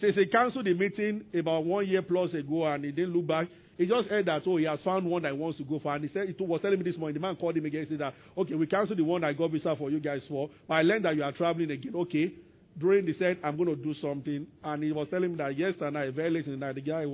Says 0.00 0.14
he 0.14 0.26
canceled 0.26 0.66
the 0.66 0.74
meeting 0.74 1.24
about 1.34 1.64
one 1.64 1.86
year 1.86 2.02
plus 2.02 2.34
ago 2.34 2.66
and 2.66 2.84
he 2.84 2.92
didn't 2.92 3.14
look 3.14 3.26
back. 3.26 3.48
He 3.78 3.86
just 3.86 4.08
heard 4.08 4.26
that, 4.26 4.42
oh, 4.46 4.56
he 4.56 4.64
has 4.64 4.78
found 4.84 5.06
one 5.06 5.22
that 5.22 5.36
wants 5.36 5.58
to 5.58 5.64
go 5.64 5.78
for. 5.78 5.94
And 5.94 6.04
he 6.04 6.10
said, 6.12 6.28
he 6.28 6.44
was 6.44 6.60
telling 6.60 6.78
me 6.78 6.84
this 6.84 6.98
morning, 6.98 7.14
the 7.14 7.20
man 7.20 7.36
called 7.36 7.56
him 7.56 7.64
again 7.64 7.80
and 7.80 7.88
said 7.90 7.98
that, 8.00 8.14
okay, 8.36 8.54
we 8.54 8.66
canceled 8.66 8.98
the 8.98 9.04
one 9.04 9.24
I 9.24 9.32
got 9.32 9.50
visa 9.50 9.74
for 9.76 9.90
you 9.90 10.00
guys 10.00 10.22
for. 10.28 10.50
But 10.68 10.74
I 10.74 10.82
learned 10.82 11.04
that 11.04 11.16
you 11.16 11.22
are 11.22 11.32
traveling 11.32 11.70
again. 11.70 11.92
Okay. 11.94 12.32
During 12.78 13.06
the 13.06 13.14
said, 13.18 13.38
I'm 13.42 13.56
going 13.56 13.70
to 13.70 13.76
do 13.76 13.94
something. 14.00 14.46
And 14.62 14.82
he 14.82 14.92
was 14.92 15.08
telling 15.10 15.30
me 15.30 15.36
that 15.38 15.56
yesterday, 15.56 16.10
very 16.10 16.30
late 16.30 16.46
in 16.46 16.52
the 16.52 16.58
night, 16.58 16.74
the 16.74 16.82
guy 16.82 17.04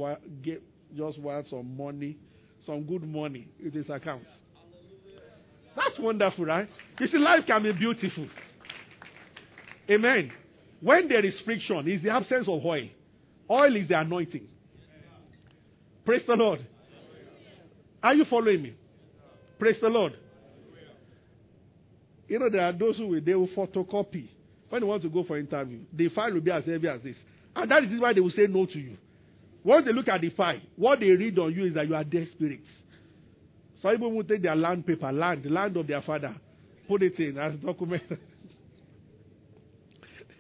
just 0.97 1.19
wired 1.21 1.47
some 1.49 1.77
money, 1.77 2.17
some 2.67 2.83
good 2.83 3.07
money 3.07 3.49
in 3.65 3.71
his 3.71 3.89
account. 3.89 4.25
That's 5.77 5.99
wonderful, 5.99 6.45
right? 6.45 6.69
You 7.01 7.09
see, 7.09 7.19
life 7.19 7.47
can 7.47 7.63
be 7.63 7.73
beautiful. 7.73 8.27
Amen. 9.89 10.31
When 10.81 11.09
there 11.09 11.25
is 11.25 11.35
friction, 11.45 11.89
is 11.89 12.03
the 12.03 12.11
absence 12.11 12.47
of 12.49 12.65
oil. 12.65 12.89
Oil 13.49 13.77
is 13.77 13.89
the 13.89 13.99
anointing. 13.99 14.49
Praise 16.05 16.23
the 16.27 16.35
Lord. 16.35 16.67
Are 18.03 18.15
you 18.15 18.25
following 18.29 18.63
me? 18.63 18.75
Praise 19.59 19.77
the 19.81 19.89
Lord. 19.89 20.15
You 22.27 22.39
know, 22.41 22.51
there 22.51 22.65
are 22.65 22.73
those 22.73 22.97
who 22.97 23.07
will, 23.07 23.21
they 23.21 23.35
will 23.35 23.49
photocopy. 23.49 24.29
When 24.73 24.81
they 24.81 24.87
want 24.87 25.03
to 25.03 25.11
go 25.11 25.23
for 25.23 25.37
interview, 25.39 25.81
the 25.93 26.09
file 26.09 26.33
will 26.33 26.41
be 26.41 26.51
as 26.51 26.65
heavy 26.65 26.89
as 26.89 27.03
this. 27.03 27.17
And 27.55 27.71
that 27.71 27.85
is 27.85 28.01
why 28.01 28.15
they 28.15 28.21
will 28.21 28.31
say 28.31 28.47
no 28.49 28.65
to 28.65 28.79
you. 28.79 28.97
Once 29.63 29.85
they 29.85 29.93
look 29.93 30.09
at 30.09 30.23
the 30.23 30.31
file, 30.31 30.63
what 30.77 30.99
they 30.99 31.11
read 31.11 31.39
on 31.39 31.53
you 31.53 31.67
is 31.67 31.75
that 31.75 31.87
you 31.87 31.95
are 31.95 32.03
desperate. 32.03 32.65
Some 33.83 33.91
people 33.91 34.13
will 34.13 34.25
take 34.25 34.41
their 34.41 34.57
land 34.57 34.87
paper, 34.87 35.13
land, 35.13 35.43
the 35.43 35.51
land 35.51 35.77
of 35.77 35.87
their 35.87 36.01
father, 36.01 36.35
put 36.89 37.03
it 37.03 37.19
in 37.19 37.37
as 37.37 37.53
document. 37.57 38.03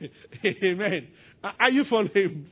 Amen. 0.64 1.08
Are 1.44 1.70
you 1.70 1.84
following? 1.90 2.46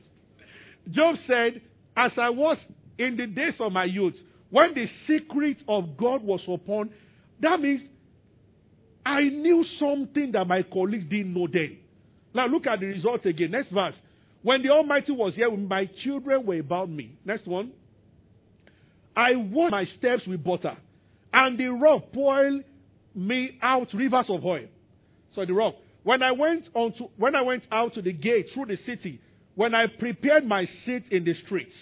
Job 0.87 1.15
said, 1.25 1.61
As 1.97 2.11
I 2.15 2.29
was 2.29 2.57
in 2.99 3.17
the 3.17 3.25
days 3.25 3.55
of 3.59 3.71
my 3.71 3.85
youth, 3.85 4.13
when 4.51 4.75
the 4.75 4.85
secret 5.07 5.57
of 5.67 5.97
God 5.97 6.21
was 6.21 6.41
upon, 6.47 6.91
that 7.39 7.59
means 7.59 7.81
I 9.05 9.23
knew 9.23 9.65
something 9.79 10.31
that 10.33 10.47
my 10.47 10.63
colleagues 10.63 11.05
didn't 11.09 11.33
know 11.33 11.47
then. 11.51 11.77
Now 12.33 12.47
look 12.47 12.67
at 12.67 12.79
the 12.79 12.85
results 12.87 13.25
again. 13.25 13.51
Next 13.51 13.71
verse. 13.71 13.95
When 14.43 14.63
the 14.63 14.69
Almighty 14.69 15.11
was 15.11 15.35
here, 15.35 15.51
my 15.55 15.89
children 16.03 16.45
were 16.45 16.59
about 16.59 16.89
me. 16.89 17.17
Next 17.25 17.47
one. 17.47 17.71
I 19.15 19.35
washed 19.35 19.71
my 19.71 19.85
steps 19.97 20.23
with 20.25 20.43
butter, 20.43 20.77
and 21.33 21.59
the 21.59 21.67
rock 21.67 22.11
poured 22.13 22.63
me 23.13 23.57
out 23.61 23.93
rivers 23.93 24.25
of 24.29 24.45
oil. 24.45 24.65
So 25.35 25.45
the 25.45 25.53
rock. 25.53 25.75
When 26.03 26.23
I 26.23 26.31
went 26.31 26.65
on 26.73 26.93
to, 26.93 27.09
when 27.17 27.35
I 27.35 27.41
went 27.41 27.63
out 27.71 27.93
to 27.95 28.01
the 28.01 28.13
gate 28.13 28.47
through 28.53 28.67
the 28.67 28.77
city, 28.85 29.19
when 29.55 29.75
I 29.75 29.85
prepared 29.87 30.45
my 30.45 30.65
seat 30.85 31.03
in 31.11 31.23
the 31.25 31.35
streets, 31.45 31.73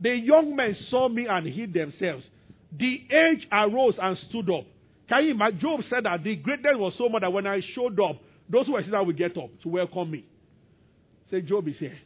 the 0.00 0.10
young 0.10 0.56
men 0.56 0.76
saw 0.90 1.08
me 1.08 1.26
and 1.28 1.46
hid 1.46 1.72
themselves. 1.72 2.24
The 2.76 3.02
age 3.10 3.46
arose 3.52 3.94
and 4.00 4.18
stood 4.28 4.50
up. 4.50 4.64
Can 5.08 5.24
you 5.24 5.30
imagine? 5.32 5.60
Job 5.60 5.80
said 5.88 6.04
that 6.04 6.22
the 6.22 6.36
greatness 6.36 6.74
was 6.76 6.94
so 6.98 7.08
much 7.08 7.22
that 7.22 7.32
when 7.32 7.46
I 7.46 7.60
showed 7.74 7.98
up, 8.00 8.16
those 8.48 8.66
who 8.66 8.72
were 8.72 8.82
sitting 8.82 9.06
would 9.06 9.16
get 9.16 9.36
up 9.36 9.50
to 9.62 9.68
welcome 9.68 10.10
me. 10.10 10.24
Say, 11.30 11.42
Job 11.42 11.68
is 11.68 11.76
here. 11.78 11.98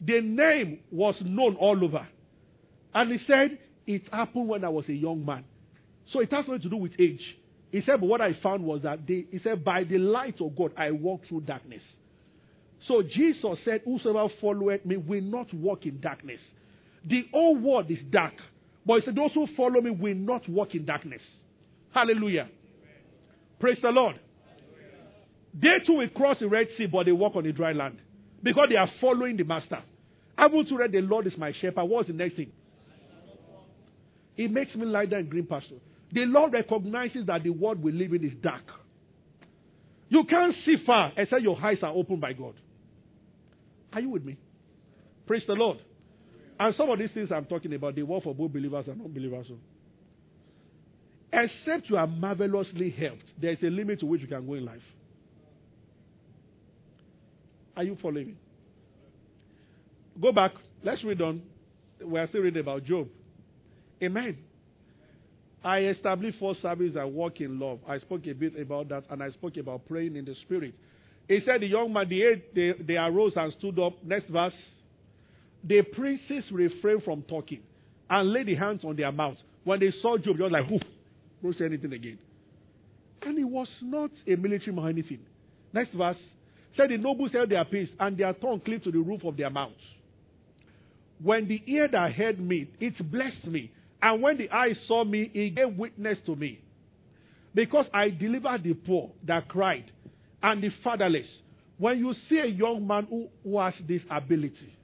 The 0.00 0.20
name 0.20 0.80
was 0.90 1.14
known 1.22 1.56
all 1.56 1.82
over. 1.82 2.06
And 2.94 3.12
he 3.12 3.18
said, 3.26 3.58
it 3.86 4.02
happened 4.12 4.48
when 4.48 4.64
I 4.64 4.68
was 4.68 4.86
a 4.88 4.92
young 4.92 5.24
man. 5.24 5.44
So 6.12 6.20
it 6.20 6.32
has 6.32 6.46
nothing 6.46 6.62
to 6.62 6.68
do 6.68 6.76
with 6.76 6.92
age. 6.98 7.20
He 7.70 7.82
said, 7.84 8.00
but 8.00 8.06
what 8.06 8.20
I 8.20 8.34
found 8.42 8.64
was 8.64 8.82
that 8.82 9.06
they, 9.06 9.26
he 9.30 9.40
said, 9.42 9.64
by 9.64 9.84
the 9.84 9.98
light 9.98 10.40
of 10.40 10.56
God, 10.56 10.72
I 10.76 10.90
walk 10.90 11.22
through 11.28 11.42
darkness. 11.42 11.82
So 12.86 13.02
Jesus 13.02 13.58
said, 13.64 13.82
Whosoever 13.84 14.32
followeth 14.40 14.84
me 14.84 14.96
will 14.96 15.22
not 15.22 15.52
walk 15.54 15.86
in 15.86 16.00
darkness. 16.00 16.40
The 17.04 17.26
whole 17.32 17.56
world 17.56 17.90
is 17.90 17.98
dark. 18.10 18.34
But 18.84 19.00
he 19.00 19.06
said, 19.06 19.16
Those 19.16 19.32
who 19.34 19.48
follow 19.56 19.80
me 19.80 19.90
will 19.90 20.14
not 20.14 20.48
walk 20.48 20.74
in 20.74 20.84
darkness. 20.84 21.22
Hallelujah. 21.96 22.50
Praise 23.58 23.78
the 23.80 23.88
Lord. 23.88 24.20
They 25.54 25.78
too 25.86 25.94
will 25.94 26.08
cross 26.10 26.36
the 26.38 26.46
Red 26.46 26.66
Sea, 26.76 26.84
but 26.84 27.06
they 27.06 27.12
walk 27.12 27.34
on 27.36 27.44
the 27.44 27.52
dry 27.52 27.72
land. 27.72 27.96
Because 28.42 28.68
they 28.68 28.76
are 28.76 28.90
following 29.00 29.38
the 29.38 29.44
Master. 29.44 29.78
I 30.36 30.46
want 30.46 30.68
to 30.68 30.76
read, 30.76 30.92
The 30.92 31.00
Lord 31.00 31.26
is 31.26 31.32
my 31.38 31.54
shepherd. 31.58 31.84
What's 31.84 32.08
the 32.08 32.12
next 32.12 32.36
thing? 32.36 32.52
He 34.34 34.46
makes 34.46 34.74
me 34.74 34.84
lie 34.84 35.06
down 35.06 35.20
in 35.20 35.28
green 35.30 35.46
pasture. 35.46 35.76
The 36.12 36.26
Lord 36.26 36.52
recognizes 36.52 37.24
that 37.28 37.42
the 37.42 37.48
world 37.48 37.82
we 37.82 37.92
live 37.92 38.12
in 38.12 38.22
is 38.22 38.34
dark. 38.42 38.64
You 40.10 40.24
can't 40.24 40.54
see 40.66 40.76
far 40.84 41.12
except 41.16 41.40
your 41.40 41.58
eyes 41.58 41.78
are 41.82 41.92
opened 41.94 42.20
by 42.20 42.34
God. 42.34 42.56
Are 43.94 44.02
you 44.02 44.10
with 44.10 44.22
me? 44.22 44.36
Praise 45.26 45.44
the 45.46 45.54
Lord. 45.54 45.78
And 46.60 46.74
some 46.76 46.90
of 46.90 46.98
these 46.98 47.10
things 47.14 47.30
I'm 47.34 47.46
talking 47.46 47.72
about, 47.72 47.94
they 47.94 48.02
work 48.02 48.22
for 48.22 48.34
both 48.34 48.52
believers 48.52 48.84
and 48.86 49.00
unbelievers. 49.00 49.46
Except 51.36 51.90
you 51.90 51.98
are 51.98 52.06
marvelously 52.06 52.90
helped, 52.90 53.24
there 53.40 53.52
is 53.52 53.58
a 53.62 53.66
limit 53.66 54.00
to 54.00 54.06
which 54.06 54.22
you 54.22 54.26
can 54.26 54.46
go 54.46 54.54
in 54.54 54.64
life. 54.64 54.80
Are 57.76 57.84
you 57.84 57.98
following 58.00 58.28
me? 58.28 58.34
Go 60.20 60.32
back. 60.32 60.52
Let's 60.82 61.04
read 61.04 61.20
on. 61.20 61.42
We 62.02 62.18
are 62.18 62.26
still 62.28 62.40
reading 62.40 62.60
about 62.60 62.84
Job. 62.84 63.08
Amen. 64.02 64.38
I 65.62 65.80
established 65.80 66.38
four 66.38 66.54
services 66.62 66.96
and 66.96 67.12
walk 67.12 67.40
in 67.42 67.58
love. 67.58 67.80
I 67.86 67.98
spoke 67.98 68.26
a 68.26 68.32
bit 68.32 68.58
about 68.58 68.88
that, 68.88 69.04
and 69.10 69.22
I 69.22 69.30
spoke 69.30 69.58
about 69.58 69.86
praying 69.86 70.16
in 70.16 70.24
the 70.24 70.34
spirit. 70.42 70.72
He 71.28 71.40
said, 71.44 71.60
The 71.60 71.66
young 71.66 71.92
man, 71.92 72.08
the 72.08 72.40
they, 72.54 72.72
they 72.82 72.96
arose 72.96 73.32
and 73.36 73.52
stood 73.58 73.78
up. 73.78 74.02
Next 74.02 74.30
verse. 74.30 74.54
The 75.64 75.82
princes 75.82 76.44
refrained 76.50 77.02
from 77.02 77.22
talking 77.22 77.60
and 78.08 78.32
laid 78.32 78.46
the 78.46 78.54
hands 78.54 78.84
on 78.84 78.96
their 78.96 79.12
mouths. 79.12 79.40
When 79.64 79.80
they 79.80 79.92
saw 80.00 80.16
Job, 80.16 80.38
they 80.38 80.44
were 80.44 80.50
like, 80.50 80.70
Whoo, 80.70 80.78
don't 81.42 81.56
say 81.56 81.64
anything 81.64 81.92
again. 81.92 82.18
And 83.22 83.38
he 83.38 83.44
was 83.44 83.68
not 83.82 84.10
a 84.26 84.36
military 84.36 84.72
man 84.72 84.84
or 84.84 84.88
anything. 84.88 85.20
Next 85.72 85.92
verse. 85.94 86.16
Said 86.76 86.90
the 86.90 86.98
nobles 86.98 87.32
held 87.32 87.50
their 87.50 87.64
peace, 87.64 87.88
and 87.98 88.18
their 88.18 88.32
tongue 88.34 88.60
cleaved 88.60 88.84
to 88.84 88.90
the 88.92 88.98
roof 88.98 89.24
of 89.24 89.36
their 89.36 89.48
mouths. 89.50 89.74
When 91.22 91.48
the 91.48 91.62
ear 91.66 91.88
that 91.88 92.12
heard 92.12 92.38
me, 92.38 92.68
it 92.78 92.94
blessed 93.10 93.46
me. 93.46 93.72
And 94.02 94.22
when 94.22 94.36
the 94.36 94.50
eye 94.50 94.74
saw 94.86 95.02
me, 95.04 95.30
it 95.32 95.54
gave 95.54 95.76
witness 95.76 96.18
to 96.26 96.36
me. 96.36 96.60
Because 97.54 97.86
I 97.94 98.10
delivered 98.10 98.62
the 98.62 98.74
poor 98.74 99.10
that 99.26 99.48
cried 99.48 99.90
and 100.42 100.62
the 100.62 100.70
fatherless. 100.84 101.26
When 101.78 101.98
you 101.98 102.14
see 102.28 102.38
a 102.38 102.46
young 102.46 102.86
man 102.86 103.06
who, 103.08 103.58
has 103.58 103.74
this 103.88 104.02
ability, 104.10 104.74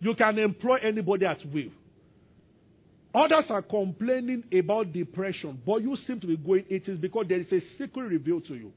you 0.00 0.14
can 0.14 0.38
employ 0.38 0.76
anybody 0.82 1.24
at 1.24 1.38
will. 1.52 1.70
Others 3.14 3.44
are 3.48 3.62
complaining 3.62 4.42
about 4.52 4.92
depression, 4.92 5.60
but 5.64 5.82
you 5.82 5.96
seem 6.06 6.18
to 6.20 6.26
be 6.26 6.36
going, 6.36 6.64
it 6.68 6.88
is 6.88 6.98
because 6.98 7.26
there 7.28 7.38
is 7.38 7.46
a 7.52 7.60
secret 7.78 8.08
revealed 8.08 8.44
to 8.48 8.54
you. 8.54 8.72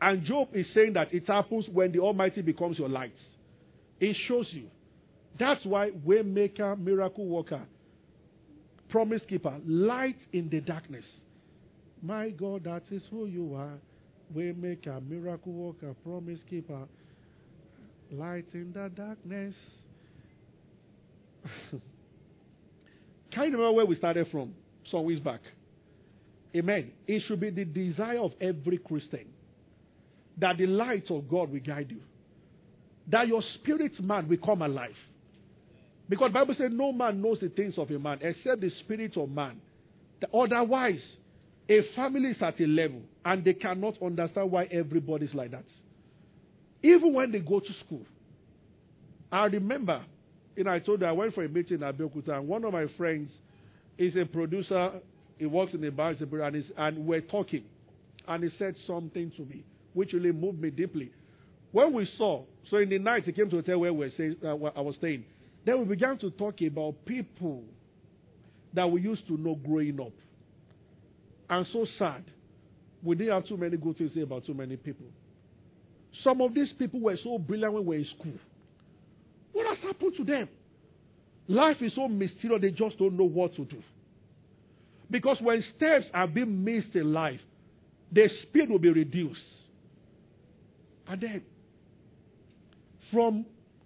And 0.00 0.24
Job 0.24 0.48
is 0.52 0.66
saying 0.74 0.94
that 0.94 1.14
it 1.14 1.28
happens 1.28 1.66
when 1.72 1.92
the 1.92 2.00
Almighty 2.00 2.42
becomes 2.42 2.76
your 2.76 2.88
light. 2.88 3.14
It 4.00 4.16
shows 4.26 4.48
you. 4.50 4.66
That's 5.38 5.64
why 5.64 5.90
Waymaker, 5.90 6.76
miracle 6.76 7.24
worker, 7.24 7.62
promise 8.88 9.22
keeper, 9.28 9.54
light 9.64 10.18
in 10.32 10.48
the 10.50 10.60
darkness. 10.60 11.04
My 12.02 12.30
God, 12.30 12.64
that 12.64 12.82
is 12.90 13.02
who 13.10 13.26
you 13.26 13.54
are. 13.54 13.78
Waymaker, 14.36 15.08
miracle 15.08 15.52
worker, 15.52 15.94
promise 16.02 16.40
keeper, 16.50 16.88
light 18.10 18.46
in 18.54 18.72
the 18.72 18.88
darkness. 18.88 19.54
Can 23.32 23.44
you 23.44 23.52
remember 23.52 23.72
where 23.72 23.86
we 23.86 23.96
started 23.96 24.28
from? 24.30 24.54
Some 24.90 25.04
weeks 25.04 25.20
back. 25.20 25.40
Amen. 26.54 26.92
It 27.06 27.22
should 27.26 27.40
be 27.40 27.50
the 27.50 27.64
desire 27.64 28.18
of 28.18 28.32
every 28.40 28.78
Christian 28.78 29.26
that 30.38 30.58
the 30.58 30.66
light 30.66 31.10
of 31.10 31.28
God 31.28 31.50
will 31.50 31.60
guide 31.60 31.90
you. 31.90 32.00
That 33.10 33.28
your 33.28 33.42
spirit 33.54 33.92
man 34.00 34.28
will 34.28 34.38
come 34.38 34.62
alive. 34.62 34.94
Because 36.08 36.32
Bible 36.32 36.54
says 36.58 36.70
no 36.72 36.92
man 36.92 37.22
knows 37.22 37.38
the 37.40 37.48
things 37.48 37.74
of 37.78 37.90
a 37.90 37.98
man 37.98 38.18
except 38.20 38.60
the 38.60 38.70
spirit 38.80 39.16
of 39.16 39.30
man. 39.30 39.60
Otherwise, 40.32 41.00
a 41.68 41.80
family 41.96 42.30
is 42.30 42.36
at 42.42 42.60
a 42.60 42.66
level 42.66 43.00
and 43.24 43.44
they 43.44 43.54
cannot 43.54 44.00
understand 44.02 44.50
why 44.50 44.64
everybody 44.64 45.26
is 45.26 45.34
like 45.34 45.52
that. 45.52 45.64
Even 46.82 47.14
when 47.14 47.32
they 47.32 47.38
go 47.38 47.60
to 47.60 47.72
school. 47.86 48.02
I 49.30 49.46
remember, 49.46 50.04
you 50.56 50.64
know, 50.64 50.70
I 50.70 50.78
told 50.78 51.00
you 51.00 51.06
I 51.06 51.12
went 51.12 51.34
for 51.34 51.44
a 51.44 51.48
meeting 51.48 51.78
in 51.78 51.80
Abeokuta 51.80 52.36
and 52.36 52.48
one 52.48 52.64
of 52.64 52.72
my 52.72 52.86
friends 52.96 53.30
is 53.98 54.14
a 54.16 54.24
producer. 54.24 54.92
He 55.38 55.46
works 55.46 55.74
in 55.74 55.80
the 55.80 55.90
bar, 55.90 56.14
and, 56.20 56.64
and 56.76 57.06
we're 57.06 57.20
talking. 57.20 57.64
And 58.28 58.44
he 58.44 58.50
said 58.58 58.76
something 58.86 59.32
to 59.36 59.42
me 59.42 59.64
which 59.94 60.12
really 60.12 60.32
moved 60.32 60.60
me 60.60 60.70
deeply. 60.70 61.10
When 61.70 61.92
we 61.92 62.08
saw, 62.18 62.44
so 62.70 62.78
in 62.78 62.90
the 62.90 62.98
night 62.98 63.24
he 63.24 63.32
came 63.32 63.50
to 63.50 63.58
a 63.58 63.60
hotel 63.60 63.78
where, 63.78 63.92
we 63.92 64.10
staying, 64.12 64.36
uh, 64.44 64.54
where 64.56 64.76
I 64.76 64.80
was 64.80 64.96
staying. 64.96 65.24
Then 65.64 65.78
we 65.78 65.84
began 65.84 66.18
to 66.18 66.30
talk 66.30 66.60
about 66.60 66.94
people 67.06 67.62
that 68.74 68.90
we 68.90 69.00
used 69.00 69.26
to 69.28 69.36
know 69.36 69.54
growing 69.54 70.00
up. 70.00 70.12
And 71.48 71.66
so 71.72 71.86
sad. 71.98 72.24
We 73.02 73.16
didn't 73.16 73.34
have 73.34 73.46
too 73.46 73.56
many 73.56 73.76
good 73.76 73.98
things 73.98 74.12
to 74.12 74.18
say 74.18 74.22
about 74.22 74.46
too 74.46 74.54
many 74.54 74.76
people. 74.76 75.06
Some 76.22 76.40
of 76.40 76.54
these 76.54 76.72
people 76.78 77.00
were 77.00 77.16
so 77.22 77.38
brilliant 77.38 77.72
when 77.74 77.86
we 77.86 77.96
were 77.96 78.00
in 78.02 78.08
school. 78.18 78.38
What 79.52 79.66
has 79.66 79.78
happened 79.82 80.14
to 80.16 80.24
them? 80.24 80.48
Life 81.48 81.78
is 81.80 81.92
so 81.94 82.08
mysterious, 82.08 82.60
they 82.60 82.70
just 82.70 82.98
don't 82.98 83.16
know 83.16 83.24
what 83.24 83.54
to 83.56 83.64
do. 83.64 83.82
Because 85.10 85.36
when 85.40 85.62
steps 85.76 86.06
are 86.14 86.26
being 86.26 86.64
missed 86.64 86.94
in 86.94 87.12
life, 87.12 87.40
their 88.10 88.30
speed 88.42 88.70
will 88.70 88.78
be 88.78 88.90
reduced. 88.90 89.40
And 91.06 91.20
then, 91.20 91.42
from 93.12 93.44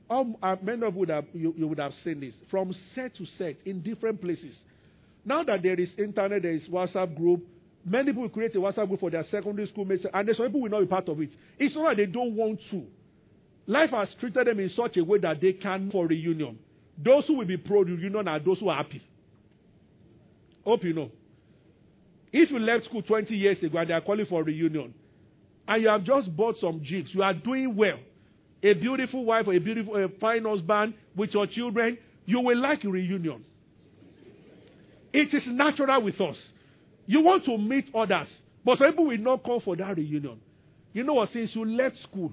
um, 0.09 0.37
uh, 0.42 0.57
many 0.62 0.87
of 0.87 0.94
you 0.94 1.00
would, 1.00 1.09
have, 1.09 1.24
you, 1.33 1.55
you 1.57 1.66
would 1.66 1.79
have 1.81 1.92
seen 2.05 2.20
this 2.20 2.35
from 2.50 2.74
set 2.94 3.16
to 3.16 3.26
set 3.38 3.57
in 3.64 3.83
different 3.83 4.20
places. 4.20 4.55
Now 5.24 5.42
that 5.42 5.62
there 5.62 5.79
is 5.79 5.88
internet, 5.98 6.42
there 6.42 6.52
is 6.52 6.62
WhatsApp 6.70 7.16
group. 7.16 7.44
Many 7.85 8.12
people 8.12 8.29
create 8.29 8.55
a 8.55 8.59
WhatsApp 8.59 8.87
group 8.87 9.00
for 9.00 9.11
their 9.11 9.24
secondary 9.31 9.66
school 9.68 9.85
mates, 9.85 10.05
and 10.12 10.29
some 10.37 10.46
people 10.46 10.61
will 10.61 10.70
not 10.70 10.81
be 10.81 10.87
part 10.87 11.09
of 11.09 11.20
it. 11.20 11.31
It's 11.59 11.74
not 11.74 11.88
that 11.88 11.96
they 11.96 12.07
don't 12.07 12.37
want 12.37 12.61
to. 12.70 12.85
Life 13.66 13.90
has 13.90 14.09
treated 14.20 14.46
them 14.46 14.61
in 14.61 14.70
such 14.76 14.96
a 14.96 15.05
way 15.05 15.18
that 15.18 15.40
they 15.40 15.52
can 15.52 15.90
for 15.90 16.07
reunion. 16.07 16.59
Those 17.02 17.24
who 17.26 17.35
will 17.35 17.46
be 17.46 17.57
pro 17.57 17.83
reunion 17.83 18.29
are 18.29 18.38
those 18.38 18.61
who 18.61 18.68
are 18.68 18.76
happy. 18.76 19.02
Hope 20.64 20.85
you 20.85 20.92
know. 20.92 21.11
If 22.33 22.50
you 22.50 22.59
left 22.59 22.87
school 22.87 23.02
20 23.02 23.35
years 23.35 23.62
ago 23.62 23.79
and 23.79 23.90
they 23.90 23.94
are 23.94 24.00
calling 24.00 24.26
for 24.26 24.42
reunion, 24.42 24.94
and 25.68 25.83
you 25.83 25.88
have 25.88 26.05
just 26.05 26.35
bought 26.37 26.57
some 26.61 26.83
jigs, 26.85 27.11
you 27.12 27.22
are 27.22 27.35
doing 27.35 27.74
well. 27.76 27.98
A 28.62 28.72
beautiful 28.72 29.24
wife 29.24 29.46
a 29.48 29.59
beautiful, 29.59 29.96
a 29.96 30.09
fine 30.20 30.44
husband 30.44 30.94
with 31.16 31.31
your 31.35 31.46
children, 31.46 31.98
you 32.24 32.40
will 32.40 32.59
like 32.59 32.83
reunion. 32.85 33.44
It 35.12 35.35
is 35.35 35.42
natural 35.46 36.02
with 36.02 36.20
us. 36.20 36.37
You 37.07 37.20
want 37.20 37.44
to 37.46 37.57
meet 37.57 37.88
others, 37.94 38.29
but 38.64 38.79
some 38.79 38.88
people 38.88 39.07
will 39.07 39.18
not 39.18 39.44
come 39.44 39.61
for 39.64 39.76
that 39.76 39.96
reunion. 39.96 40.40
You 40.92 41.05
know 41.05 41.14
what? 41.14 41.31
Since 41.33 41.50
you 41.55 41.64
left 41.64 41.96
school, 42.02 42.33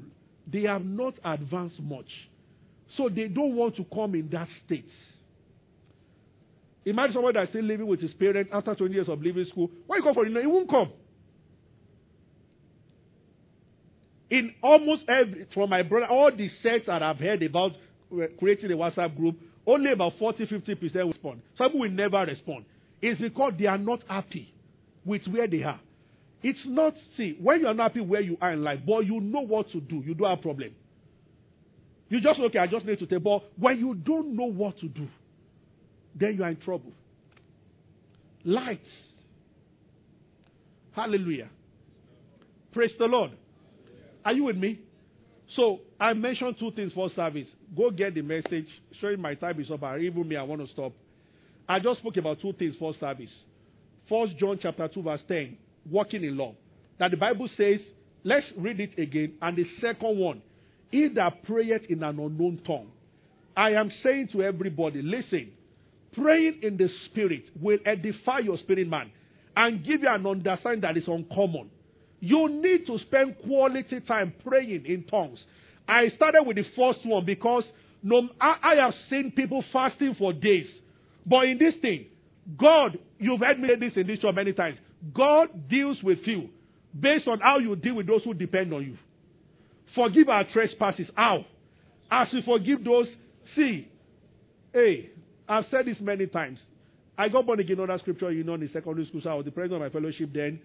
they 0.51 0.63
have 0.63 0.84
not 0.84 1.15
advanced 1.23 1.79
much. 1.79 2.10
So 2.97 3.10
they 3.10 3.27
don't 3.27 3.56
want 3.56 3.75
to 3.77 3.86
come 3.93 4.15
in 4.15 4.29
that 4.32 4.47
state. 4.65 4.89
Imagine 6.86 7.13
someone 7.13 7.34
that's 7.34 7.49
still 7.49 7.63
living 7.63 7.88
with 7.88 8.01
his 8.01 8.13
parents 8.13 8.49
after 8.53 8.75
20 8.75 8.93
years 8.93 9.10
of 9.10 9.21
leaving 9.21 9.45
school. 9.45 9.69
Why 9.88 9.97
you 9.97 10.03
come 10.03 10.13
for 10.13 10.23
reunion? 10.23 10.43
He 10.43 10.47
won't 10.47 10.69
come. 10.69 10.91
In 14.29 14.53
almost 14.62 15.03
every, 15.08 15.47
from 15.53 15.69
my 15.69 15.84
brother, 15.84 16.08
all 16.08 16.32
the 16.36 16.49
sects 16.62 16.88
that 16.88 17.01
I've 17.01 17.19
heard 17.19 17.41
about 17.43 17.71
uh, 18.12 18.25
creating 18.38 18.71
a 18.71 18.75
WhatsApp 18.75 19.15
group, 19.15 19.39
only 19.65 19.91
about 19.91 20.13
40 20.19 20.45
50% 20.45 21.08
respond. 21.08 21.41
Some 21.58 21.77
will 21.79 21.89
never 21.89 22.25
respond. 22.25 22.65
It's 23.01 23.21
because 23.21 23.53
they 23.58 23.65
are 23.65 23.77
not 23.77 24.01
happy 24.08 24.53
with 25.06 25.25
where 25.27 25.47
they 25.47 25.63
are. 25.63 25.79
It's 26.43 26.60
not, 26.65 26.93
see, 27.15 27.38
when 27.41 27.62
you're 27.62 27.73
not 27.73 27.91
happy 27.91 28.01
where 28.01 28.21
you 28.21 28.38
are 28.41 28.51
in 28.51 28.63
life, 28.63 28.79
but 28.86 29.06
you 29.06 29.21
know 29.21 29.39
what 29.39 29.71
to 29.71 29.79
do, 29.79 30.03
you 30.06 30.13
don't 30.13 30.29
have 30.29 30.41
problem. 30.41 30.71
You 32.10 32.19
just, 32.19 32.39
okay, 32.39 32.60
I 32.60 32.67
just 32.67 32.86
need 32.86 32.99
to 32.99 33.08
take, 33.08 33.23
but 33.23 33.43
when 33.58 33.79
you 33.79 33.95
don't 33.95 34.36
know 34.36 34.45
what 34.45 34.77
to 34.79 34.88
do, 34.89 35.08
then 36.13 36.36
you 36.36 36.43
are 36.43 36.49
in 36.49 36.58
trouble. 36.58 36.91
Lights. 38.43 38.82
Hallelujah. 40.91 41.49
Praise 42.73 42.91
the 42.99 43.06
Lord. 43.06 43.32
Are 44.25 44.34
you 44.34 44.43
with 44.43 44.58
me? 44.58 44.79
So 45.56 45.79
I 45.99 46.13
mentioned 46.13 46.56
two 46.60 46.71
things 46.71 46.91
for 46.93 47.10
service. 47.15 47.47
Go 47.75 47.89
get 47.89 48.15
the 48.15 48.21
message. 48.21 48.67
Showing 48.99 49.19
my 49.19 49.36
time 49.36 49.60
is 49.60 49.71
up. 49.71 49.82
Even 49.99 50.27
me, 50.27 50.36
I 50.36 50.43
want 50.43 50.65
to 50.65 50.71
stop. 50.71 50.91
I 51.67 51.79
just 51.79 51.99
spoke 51.99 52.17
about 52.17 52.41
two 52.41 52.53
things 52.53 52.75
for 52.77 52.93
service. 52.99 53.29
First 54.10 54.38
John 54.38 54.60
chapter 54.62 54.88
2, 54.88 55.01
verse 55.01 55.21
10, 55.27 55.58
walking 55.89 56.24
in 56.24 56.38
love. 56.38 56.56
That 57.00 57.12
the 57.12 57.17
Bible 57.17 57.50
says, 57.58 57.80
let's 58.24 58.46
read 58.58 58.80
it 58.80 58.98
again. 58.98 59.34
And 59.41 59.58
the 59.58 59.65
second 59.82 60.17
one, 60.17 60.41
he 60.91 61.10
that 61.15 61.43
prayeth 61.43 61.84
in 61.89 62.04
an 62.04 62.19
unknown 62.19 62.62
tongue. 62.65 62.91
I 63.56 63.72
am 63.72 63.91
saying 64.04 64.30
to 64.34 64.43
everybody, 64.43 65.02
listen, 65.02 65.52
praying 66.13 66.60
in 66.62 66.78
the 66.78 66.89
spirit 67.06 67.43
will 67.60 67.80
edify 67.86 68.39
your 68.39 68.58
spirit 68.58 68.88
man 68.88 69.12
and 69.56 69.86
give 69.86 70.02
you 70.02 70.10
an 70.10 70.26
understanding 70.26 70.82
that 70.82 70.98
is 70.98 71.08
uncommon. 71.08 71.69
You 72.19 72.48
need 72.50 72.88
to 72.88 72.98
spend 73.00 73.36
quality 73.46 74.00
time 74.02 74.34
praying 74.46 74.86
in 74.86 75.04
tongues. 75.04 75.39
I 75.88 76.10
started 76.15 76.43
with 76.43 76.58
the 76.58 76.65
first 76.76 77.06
one 77.06 77.26
because 77.26 77.63
no, 78.02 78.30
I, 78.39 78.56
I 78.63 78.76
have 78.76 78.93
seen 79.10 79.32
people 79.32 79.63
fasting 79.72 80.15
for 80.17 80.34
days. 80.34 80.67
But 81.26 81.46
in 81.46 81.58
this 81.58 81.74
thing, 81.82 82.06
God, 82.58 82.98
you've 83.19 83.39
heard 83.39 83.60
me 83.60 83.69
say 83.69 83.76
this 83.76 83.93
in 83.96 84.08
this 84.08 84.19
show 84.19 84.32
many 84.32 84.54
times. 84.54 84.78
God 85.12 85.70
deals 85.70 85.98
with 86.04 86.20
you 86.26 86.50
based 86.98 87.28
on 87.28 87.39
how 87.39 87.58
you 87.58 87.76
deal 87.76 87.96
with 87.96 88.08
those 88.08 88.24
who 88.24 88.34
depend 88.34 88.74
on 88.74 88.84
you. 88.84 88.98
Forgive 89.96 90.30
our 90.30 90.44
trespasses. 90.46 91.08
How? 91.16 91.46
As 92.10 92.28
you 92.32 92.42
forgive 92.44 92.84
those, 92.84 93.08
see, 93.56 93.88
hey, 94.72 95.10
I've 95.48 95.66
said 95.72 95.86
this 95.86 95.98
many 96.00 96.28
times. 96.28 96.60
I 97.18 97.30
got 97.30 97.46
born 97.46 97.60
again 97.60 97.78
that 97.78 98.00
scripture, 98.00 98.32
you 98.32 98.44
know, 98.44 98.56
in 98.56 98.70
secondary 98.74 99.06
school, 99.08 99.22
so 99.24 99.30
I 99.30 99.36
was 99.36 99.46
the 99.46 99.52
president 99.52 99.84
of 99.84 99.94
my 99.94 100.00
fellowship 100.00 100.30
then. 100.34 100.60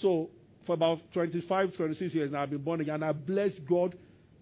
So 0.00 0.30
for 0.66 0.74
about 0.74 1.00
25, 1.12 1.76
26 1.76 2.14
years 2.14 2.32
now, 2.32 2.42
I've 2.42 2.50
been 2.50 2.62
born 2.62 2.80
again. 2.80 3.02
I 3.02 3.12
bless 3.12 3.50
God 3.68 3.96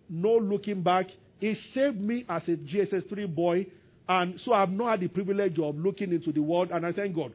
no 0.09 0.37
looking 0.37 0.83
back. 0.83 1.07
He 1.41 1.57
saved 1.75 2.01
me 2.01 2.25
as 2.29 2.43
a 2.47 2.53
JSS3 2.53 3.35
boy, 3.35 3.67
and 4.09 4.41
so 4.45 4.53
I've 4.53 4.71
not 4.71 4.91
had 4.91 5.01
the 5.01 5.09
privilege 5.09 5.59
of 5.59 5.77
looking 5.77 6.13
into 6.13 6.33
the 6.33 6.43
world, 6.43 6.71
and 6.73 6.85
I 6.85 6.93
thank 6.93 7.17
God. 7.17 7.33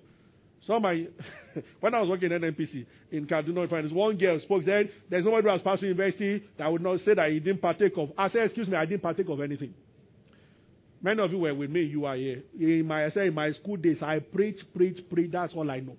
So 0.66 0.80
my, 0.80 1.06
when 1.80 1.94
I 1.94 2.02
was 2.02 2.10
working 2.10 2.32
at 2.32 2.42
NPC 2.42 2.86
in 3.12 3.28
Kaduna 3.28 3.70
Finance, 3.70 3.94
one 3.94 4.18
girl 4.18 4.40
spoke 4.42 4.66
then, 4.66 4.90
there's 5.10 5.26
nobody 5.26 5.44
who 5.44 5.54
has 5.54 5.62
passed 5.62 5.84
university 5.84 6.44
that 6.58 6.72
would 6.72 6.82
not 6.82 7.00
say 7.06 7.14
that 7.14 7.30
he 7.30 7.40
didn't 7.40 7.62
partake 7.62 7.94
of. 7.98 8.12
I 8.18 8.30
said, 8.30 8.46
excuse 8.46 8.68
me, 8.68 8.76
I 8.76 8.86
didn't 8.86 9.04
partake 9.04 9.30
of 9.30 9.42
anything. 9.42 9.74
Many 11.02 11.22
of 11.22 11.32
you 11.32 11.40
were 11.40 11.54
with 11.54 11.70
me, 11.70 11.84
you 11.84 12.06
are 12.06 12.16
here. 12.16 12.42
In 12.60 12.88
my, 12.88 13.06
I 13.06 13.12
said, 13.12 13.28
in 13.28 13.34
my 13.36 13.52
school 13.54 13.78
days, 13.78 13.98
I 14.02 14.20
preach, 14.20 14.60
preach, 14.76 14.98
preach, 15.12 15.32
that's 15.32 15.54
all 15.54 15.70
I 15.70 15.80
know. 15.80 15.98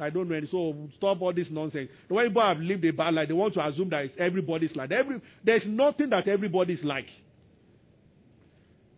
I 0.00 0.10
don't 0.10 0.28
know 0.28 0.36
any. 0.36 0.46
So 0.48 0.76
stop 0.96 1.20
all 1.20 1.32
this 1.32 1.48
nonsense. 1.50 1.88
The 2.06 2.14
way 2.14 2.28
people 2.28 2.42
have 2.42 2.58
lived 2.58 2.84
a 2.84 2.92
bad 2.92 3.14
life, 3.14 3.26
they 3.26 3.34
want 3.34 3.54
to 3.54 3.66
assume 3.66 3.90
that 3.90 4.04
it's 4.04 4.14
everybody's 4.16 4.74
like. 4.76 4.92
Every, 4.92 5.20
there's 5.44 5.62
nothing 5.66 6.10
that 6.10 6.28
everybody's 6.28 6.82
like. 6.84 7.06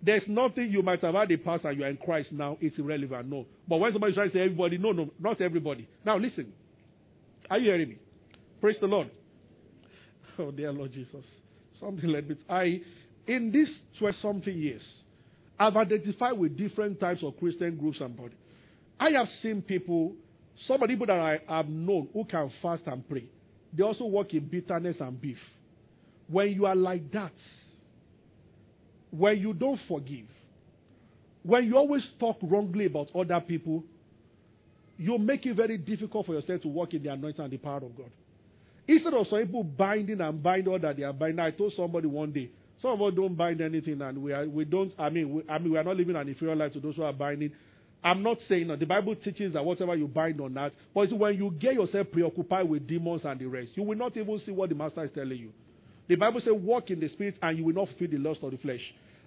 There's 0.02 0.22
nothing 0.26 0.70
you 0.70 0.82
might 0.82 1.02
have 1.02 1.14
had 1.14 1.30
a 1.30 1.36
past 1.36 1.64
and 1.64 1.78
you 1.78 1.84
are 1.84 1.88
in 1.88 1.98
Christ 1.98 2.32
now, 2.32 2.56
it's 2.60 2.78
irrelevant. 2.78 3.28
No. 3.28 3.46
But 3.68 3.76
when 3.78 3.92
somebody 3.92 4.14
tries 4.14 4.32
to 4.32 4.38
say 4.38 4.44
everybody, 4.44 4.78
no, 4.78 4.92
no, 4.92 5.10
not 5.18 5.40
everybody. 5.40 5.88
Now 6.04 6.16
listen. 6.16 6.52
Are 7.50 7.58
you 7.58 7.66
hearing 7.66 7.88
me? 7.90 7.98
Praise 8.60 8.76
the 8.80 8.86
Lord. 8.86 9.10
Oh 10.38 10.50
dear 10.50 10.72
Lord 10.72 10.92
Jesus. 10.92 11.24
Something 11.78 12.10
like 12.10 12.28
this. 12.28 12.38
I 12.48 12.80
in 13.26 13.52
these 13.52 13.68
twelve 13.98 14.14
something 14.22 14.56
years, 14.56 14.82
I've 15.58 15.76
identified 15.76 16.38
with 16.38 16.56
different 16.56 16.98
types 16.98 17.22
of 17.22 17.38
Christian 17.38 17.76
groups 17.76 18.00
and 18.00 18.16
body. 18.16 18.34
I 18.98 19.10
have 19.10 19.28
seen 19.42 19.62
people, 19.62 20.14
some 20.66 20.80
people 20.80 21.06
that 21.06 21.18
I 21.18 21.40
have 21.48 21.68
known 21.68 22.08
who 22.12 22.24
can 22.24 22.50
fast 22.62 22.82
and 22.86 23.06
pray. 23.08 23.24
They 23.76 23.82
also 23.82 24.04
work 24.04 24.32
in 24.34 24.46
bitterness 24.46 24.96
and 25.00 25.20
beef. 25.20 25.38
When 26.28 26.48
you 26.48 26.66
are 26.66 26.76
like 26.76 27.10
that, 27.12 27.32
when 29.10 29.38
you 29.38 29.52
don't 29.52 29.80
forgive, 29.88 30.26
when 31.42 31.64
you 31.64 31.76
always 31.76 32.02
talk 32.18 32.38
wrongly 32.42 32.86
about 32.86 33.08
other 33.14 33.40
people, 33.40 33.82
you 34.98 35.16
make 35.18 35.46
it 35.46 35.54
very 35.54 35.78
difficult 35.78 36.26
for 36.26 36.34
yourself 36.34 36.60
to 36.62 36.68
walk 36.68 36.92
in 36.92 37.02
the 37.02 37.08
anointing 37.08 37.42
and 37.42 37.52
the 37.52 37.56
power 37.56 37.78
of 37.78 37.96
God. 37.96 38.10
Instead 38.86 39.14
of 39.14 39.26
some 39.28 39.40
people 39.40 39.64
binding 39.64 40.20
and 40.20 40.42
binding 40.42 40.72
all 40.72 40.78
that 40.78 40.96
they 40.96 41.02
are 41.02 41.12
binding, 41.12 41.40
I 41.40 41.50
told 41.50 41.72
somebody 41.76 42.06
one 42.06 42.32
day, 42.32 42.50
some 42.82 42.92
of 42.92 43.02
us 43.02 43.14
don't 43.14 43.34
bind 43.36 43.60
anything, 43.60 44.00
and 44.00 44.22
we 44.22 44.32
are, 44.32 44.48
we 44.48 44.64
don't. 44.64 44.92
I 44.98 45.10
mean, 45.10 45.34
we, 45.34 45.42
I 45.48 45.58
mean, 45.58 45.72
we 45.72 45.78
are 45.78 45.84
not 45.84 45.96
living 45.96 46.16
an 46.16 46.28
inferior 46.28 46.56
life 46.56 46.72
to 46.72 46.80
those 46.80 46.96
who 46.96 47.02
are 47.02 47.12
binding. 47.12 47.52
I'm 48.02 48.22
not 48.22 48.38
saying 48.48 48.68
that 48.68 48.80
the 48.80 48.86
Bible 48.86 49.14
teaches 49.14 49.52
that 49.52 49.64
whatever 49.64 49.94
you 49.94 50.08
bind 50.08 50.40
on 50.40 50.54
that, 50.54 50.72
but 50.94 51.12
when 51.12 51.34
you 51.34 51.54
get 51.58 51.74
yourself 51.74 52.06
preoccupied 52.10 52.68
with 52.68 52.86
demons 52.86 53.20
and 53.24 53.38
the 53.38 53.46
rest, 53.46 53.72
you 53.74 53.82
will 53.82 53.98
not 53.98 54.16
even 54.16 54.40
see 54.46 54.52
what 54.52 54.70
the 54.70 54.74
master 54.74 55.04
is 55.04 55.10
telling 55.14 55.36
you. 55.36 55.52
The 56.10 56.16
Bible 56.16 56.40
says, 56.40 56.52
walk 56.52 56.90
in 56.90 56.98
the 56.98 57.08
spirit 57.10 57.36
and 57.40 57.56
you 57.56 57.64
will 57.64 57.72
not 57.72 57.88
fulfill 57.90 58.08
the 58.10 58.18
lust 58.18 58.40
of 58.42 58.50
the 58.50 58.58
flesh. 58.58 58.80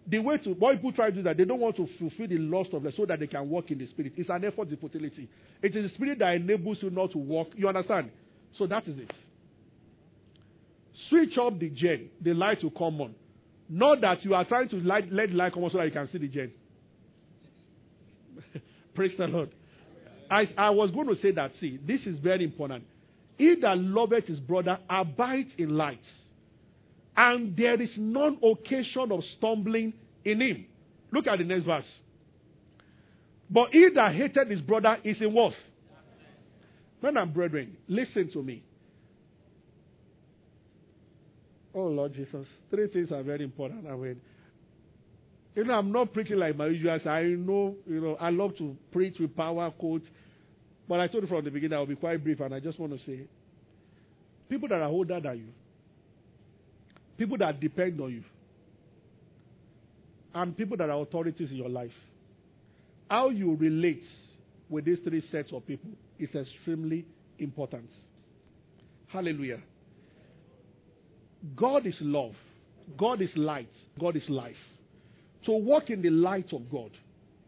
The 0.06 0.20
way 0.20 0.38
to, 0.40 0.50
why 0.50 0.76
people 0.76 0.92
try 0.92 1.12
to 1.12 1.16
do 1.16 1.24
that, 1.24 1.38
they 1.38 1.46
don't 1.46 1.62
want 1.62 1.78
to 1.78 1.88
fulfill 1.98 2.28
the 2.28 2.38
lust 2.38 2.74
of 2.74 2.84
the 2.84 2.90
flesh 2.90 2.98
so 2.98 3.06
that 3.06 3.22
they 3.22 3.28
can 3.28 3.50
walk 3.50 3.72
in 3.72 3.78
the 3.78 3.88
spirit. 3.88 4.12
It's 4.18 4.30
an 4.30 4.44
effort 4.44 4.68
in 4.68 4.76
futility. 4.76 5.30
It 5.62 5.74
is 5.78 5.90
the 5.90 5.96
spirit 5.96 6.20
that 6.20 6.34
enables 6.34 6.80
you 6.82 6.90
not 6.90 7.14
to 7.14 7.20
walk. 7.20 7.52
You 7.56 7.70
understand? 7.70 8.12
So 8.58 8.68
that 8.68 8.86
is 8.86 8.98
it. 8.98 9.14
Switch 11.10 11.38
up 11.38 11.58
the 11.58 11.70
gen. 11.70 12.10
The 12.20 12.34
light 12.34 12.62
will 12.62 12.72
come 12.72 13.00
on. 13.00 13.16
Not 13.70 14.02
that 14.02 14.26
you 14.26 14.34
are 14.34 14.44
trying 14.44 14.68
to 14.68 14.76
light, 14.76 15.10
let 15.10 15.30
the 15.30 15.36
light 15.36 15.54
come 15.54 15.64
on 15.64 15.72
so 15.72 15.78
that 15.78 15.86
you 15.86 15.92
can 15.92 16.10
see 16.12 16.18
the 16.18 16.28
gen. 16.28 16.52
Praise 18.94 19.14
the 19.18 19.28
Lord. 19.28 19.52
I, 20.30 20.50
I 20.58 20.70
was 20.72 20.92
going 20.92 21.08
to 21.08 21.16
say 21.22 21.32
that, 21.32 21.54
see, 21.62 21.80
this 21.88 22.02
is 22.06 22.20
very 22.20 22.44
important. 22.44 22.84
He 23.38 23.56
that 23.62 23.78
loveth 23.78 24.26
his 24.26 24.42
brother 24.42 24.80
abides 24.90 25.52
in 25.58 25.78
light 25.78 26.02
and 27.16 27.56
there 27.56 27.82
is 27.82 27.90
none 27.98 28.38
occasion 28.44 29.12
of 29.12 29.22
stumbling 29.38 29.94
in 30.26 30.42
him. 30.42 30.66
Look 31.12 31.28
at 31.28 31.38
the 31.38 31.46
next 31.46 31.66
verse. 31.66 31.86
But 33.50 33.70
he 33.72 33.90
that 33.94 34.16
hated 34.16 34.50
his 34.50 34.62
brother 34.62 34.98
is 35.04 35.18
in 35.22 35.34
what? 35.34 35.54
Men 37.02 37.18
and 37.18 37.34
brethren, 37.34 37.78
listen 37.88 38.32
to 38.32 38.42
me. 38.42 38.64
Oh 41.76 41.88
Lord 41.88 42.14
Jesus, 42.14 42.48
three 42.70 42.88
things 42.88 43.12
are 43.12 43.24
very 43.24 43.44
important. 43.44 43.88
I 43.88 43.96
mean, 43.96 44.22
you 45.56 45.64
know, 45.66 45.74
I'm 45.74 45.92
not 45.92 46.14
preaching 46.14 46.38
like 46.38 46.56
my 46.56 46.68
usual. 46.68 46.98
I 47.06 47.24
know, 47.24 47.76
you 47.86 48.02
know, 48.02 48.16
I 48.20 48.30
love 48.30 48.58
to 48.58 48.76
preach 48.92 49.18
with 49.20 49.36
power, 49.36 49.70
quote. 49.72 50.04
But 50.88 51.00
I 51.00 51.08
told 51.08 51.24
you 51.24 51.30
from 51.30 51.44
the 51.44 51.52
beginning 51.52 51.78
I'll 51.78 51.86
be 51.86 51.96
quite 51.96 52.24
brief, 52.24 52.40
and 52.40 52.54
I 52.54 52.60
just 52.60 52.80
want 52.80 52.94
to 52.94 53.06
say, 53.06 53.22
people 54.50 54.68
that 54.70 54.82
are 54.82 54.90
older 54.90 55.20
than 55.20 55.38
you, 55.38 55.48
people 57.24 57.38
that 57.38 57.58
depend 57.62 58.02
on 58.02 58.12
you, 58.12 58.24
and 60.36 60.58
people 60.58 60.76
that 60.76 60.90
are 60.90 61.02
authorities 61.02 61.50
in 61.52 61.56
your 61.56 61.70
life. 61.70 61.94
How 63.10 63.30
you 63.30 63.56
relate 63.56 64.04
with 64.70 64.84
these 64.84 64.98
three 65.06 65.24
sets 65.32 65.54
of 65.54 65.66
people 65.66 65.92
is 66.20 66.28
extremely 66.36 67.06
important. 67.40 67.90
Hallelujah. 69.08 69.62
God 71.56 71.86
is 71.86 71.96
love. 72.02 72.34
God 72.98 73.22
is 73.22 73.30
light. 73.38 73.70
God 73.98 74.18
is 74.18 74.28
life. 74.28 74.56
To 75.46 75.54
walk 75.54 75.90
in 75.92 76.02
the 76.02 76.10
light 76.10 76.52
of 76.52 76.70
God, 76.70 76.92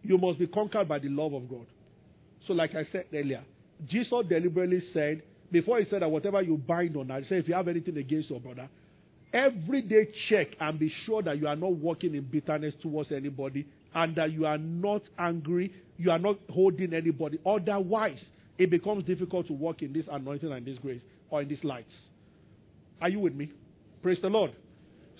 you 0.03 0.17
must 0.17 0.39
be 0.39 0.47
conquered 0.47 0.87
by 0.87 0.99
the 0.99 1.09
love 1.09 1.33
of 1.33 1.49
God. 1.49 1.65
So, 2.47 2.53
like 2.53 2.75
I 2.75 2.87
said 2.93 3.07
earlier, 3.13 3.43
Jesus 3.89 4.23
deliberately 4.29 4.81
said, 4.93 5.21
before 5.51 5.79
he 5.79 5.85
said 5.89 6.01
that 6.01 6.09
whatever 6.09 6.41
you 6.41 6.55
bind 6.55 6.95
on, 6.95 7.11
I 7.11 7.23
said, 7.23 7.39
if 7.39 7.49
you 7.49 7.55
have 7.55 7.67
anything 7.67 7.97
against 7.97 8.29
your 8.29 8.39
brother, 8.39 8.69
Every 9.35 9.81
day 9.81 10.07
check 10.29 10.47
and 10.61 10.79
be 10.79 10.89
sure 11.05 11.21
that 11.23 11.37
you 11.37 11.47
are 11.47 11.57
not 11.57 11.73
walking 11.73 12.15
in 12.15 12.23
bitterness 12.23 12.73
towards 12.81 13.11
anybody 13.11 13.67
and 13.93 14.15
that 14.15 14.31
you 14.31 14.45
are 14.45 14.57
not 14.57 15.01
angry, 15.19 15.73
you 15.97 16.09
are 16.09 16.19
not 16.19 16.37
holding 16.49 16.93
anybody. 16.93 17.37
Otherwise, 17.45 18.19
it 18.57 18.69
becomes 18.69 19.03
difficult 19.03 19.47
to 19.47 19.53
walk 19.53 19.81
in 19.81 19.91
this 19.91 20.05
anointing 20.09 20.49
and 20.49 20.65
this 20.65 20.77
grace 20.77 21.01
or 21.29 21.41
in 21.41 21.49
these 21.49 21.63
lights. 21.65 21.91
Are 23.01 23.09
you 23.09 23.19
with 23.19 23.35
me? 23.35 23.51
Praise 24.01 24.19
the 24.21 24.29
Lord. 24.29 24.51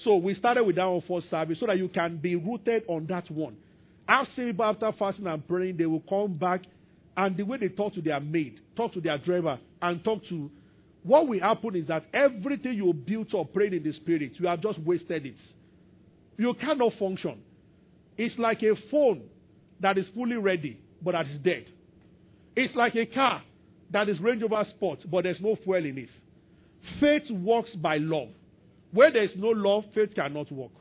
So 0.06 0.16
we 0.16 0.34
started 0.36 0.64
with 0.64 0.78
that 0.78 0.86
one 0.86 1.04
first 1.06 1.30
service 1.30 1.60
so 1.60 1.66
that 1.66 1.78
you 1.78 1.90
can 1.90 2.16
be 2.16 2.38
rooted 2.38 2.84
on 2.88 3.08
that 3.08 3.30
one. 3.30 3.58
People 4.38 4.64
after 4.64 4.94
fasting 4.98 5.28
and 5.28 5.46
praying, 5.46 5.76
they 5.76 5.88
will 5.88 6.04
come 6.08 6.38
back 6.38 6.62
and 7.18 7.36
the 7.36 7.44
way 7.44 7.58
they 7.58 7.68
talk 7.68 7.94
to 7.96 8.02
their 8.02 8.22
maid, 8.22 8.62
talk 8.78 8.94
to 8.94 9.02
their 9.02 9.18
driver, 9.18 9.60
and 9.82 10.02
talk 10.06 10.22
to 10.30 10.50
what 11.06 11.28
will 11.28 11.40
happen 11.40 11.76
is 11.76 11.88
that 11.88 12.04
everything 12.14 12.74
you 12.74 12.92
built 12.92 13.32
or 13.36 13.46
prayed 13.46 13.74
in 13.74 13.84
the 13.84 13.94
spirit, 13.94 14.32
you 14.40 14.48
have 14.48 14.62
just 14.62 14.80
wasted 14.80 15.28
it. 15.28 15.36
You 16.36 16.56
cannot 16.56 16.94
function. 16.98 17.44
It's 18.18 18.38
like 18.40 18.64
a 18.64 18.74
phone 18.90 19.22
that 19.82 20.00
is 20.00 20.08
fully 20.16 20.36
ready, 20.36 20.80
but 21.04 21.12
that 21.12 21.28
is 21.28 21.38
dead. 21.44 21.66
It's 22.56 22.76
like 22.76 22.96
a 22.96 23.06
car 23.06 23.44
that 23.92 24.10
is 24.10 24.20
Range 24.20 24.42
Rover 24.42 24.66
Sport, 24.72 25.00
but 25.12 25.26
there's 25.26 25.40
no 25.40 25.56
fuel 25.64 25.86
in 25.86 25.96
it. 26.00 26.10
Faith 27.00 27.30
works 27.30 27.70
by 27.76 27.98
love. 27.98 28.30
Where 28.92 29.12
there 29.12 29.26
is 29.26 29.32
no 29.36 29.50
love, 29.50 29.84
faith 29.94 30.16
cannot 30.16 30.52
work. 30.52 30.72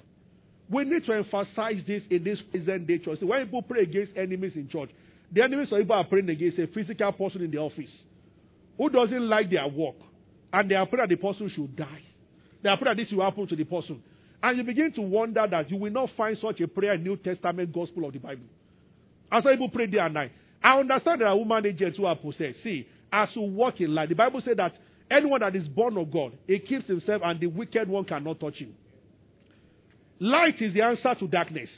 We 0.71 0.85
need 0.85 1.05
to 1.05 1.13
emphasize 1.13 1.83
this 1.87 2.03
in 2.09 2.25
this 2.25 2.39
present 2.51 2.87
day 2.87 2.99
church. 2.99 3.19
When 3.21 3.45
people 3.45 3.61
pray 3.61 3.83
against 3.83 4.17
enemies 4.17 4.53
in 4.55 4.71
church, 4.71 4.89
the 5.31 5.43
enemies 5.43 5.69
of 5.71 5.81
people 5.81 5.97
are 5.97 6.05
praying 6.05 6.31
against 6.31 6.59
a 6.59 6.67
physical 6.69 7.13
person 7.13 7.43
in 7.43 7.51
the 7.51 7.59
office 7.59 7.91
who 8.79 8.89
doesn't 8.89 9.29
like 9.29 9.51
their 9.51 9.69
work 9.69 9.97
and 10.55 10.71
they 10.71 10.77
are 10.77 10.87
praying 10.87 11.09
that 11.09 11.09
the 11.09 11.21
person 11.21 11.51
should 11.53 11.75
die. 11.75 12.03
They 12.63 12.69
are 12.69 12.77
praying 12.79 12.97
that 12.97 13.03
this 13.03 13.13
will 13.13 13.25
happen 13.25 13.49
to 13.49 13.57
the 13.57 13.65
person. 13.65 14.01
And 14.41 14.57
you 14.57 14.63
begin 14.63 14.93
to 14.93 15.03
wonder 15.03 15.45
that 15.51 15.69
you 15.69 15.77
will 15.77 15.91
not 15.91 16.11
find 16.17 16.39
such 16.41 16.61
a 16.61 16.69
prayer 16.69 16.95
in 16.95 17.03
the 17.03 17.11
New 17.11 17.17
Testament 17.17 17.73
gospel 17.73 18.07
of 18.07 18.13
the 18.13 18.21
Bible. 18.21 18.45
And 19.33 19.43
so 19.43 19.51
people 19.51 19.69
pray 19.69 19.87
day 19.89 19.99
and 19.99 20.15
night. 20.15 20.31
I 20.63 20.79
understand 20.79 21.23
are 21.23 21.37
woman 21.37 21.67
agents 21.67 21.99
who 21.99 22.07
are 22.07 22.15
possessed. 22.15 22.59
See, 22.63 22.87
as 23.13 23.31
you 23.35 23.43
walk 23.43 23.81
in 23.81 23.93
light, 23.93 24.11
the 24.11 24.15
Bible 24.15 24.41
says 24.45 24.57
that 24.59 24.75
anyone 25.11 25.41
that 25.41 25.57
is 25.57 25.67
born 25.67 25.99
of 25.99 26.13
God, 26.13 26.33
he 26.47 26.61
keeps 26.61 26.87
himself 26.87 27.23
and 27.25 27.41
the 27.41 27.49
wicked 27.49 27.89
one 27.89 28.05
cannot 28.05 28.39
touch 28.39 28.59
him. 28.59 28.75
Light 30.21 30.63
is 30.63 30.73
the 30.73 30.83
answer 30.83 31.17
to 31.19 31.27
darkness. 31.27 31.69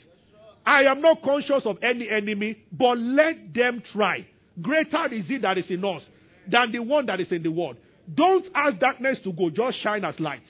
I 0.63 0.83
am 0.83 1.01
not 1.01 1.23
conscious 1.23 1.63
of 1.65 1.77
any 1.81 2.07
enemy, 2.09 2.63
but 2.71 2.95
let 2.97 3.55
them 3.55 3.81
try. 3.91 4.27
Greater 4.61 5.11
is 5.11 5.25
he 5.25 5.39
that 5.39 5.57
is 5.57 5.65
in 5.69 5.83
us 5.83 6.03
than 6.47 6.71
the 6.71 6.79
one 6.79 7.07
that 7.07 7.19
is 7.19 7.27
in 7.31 7.41
the 7.41 7.51
world. 7.51 7.77
Don't 8.13 8.45
ask 8.55 8.79
darkness 8.79 9.17
to 9.23 9.33
go, 9.33 9.49
just 9.49 9.81
shine 9.83 10.05
as 10.05 10.15
light. 10.19 10.41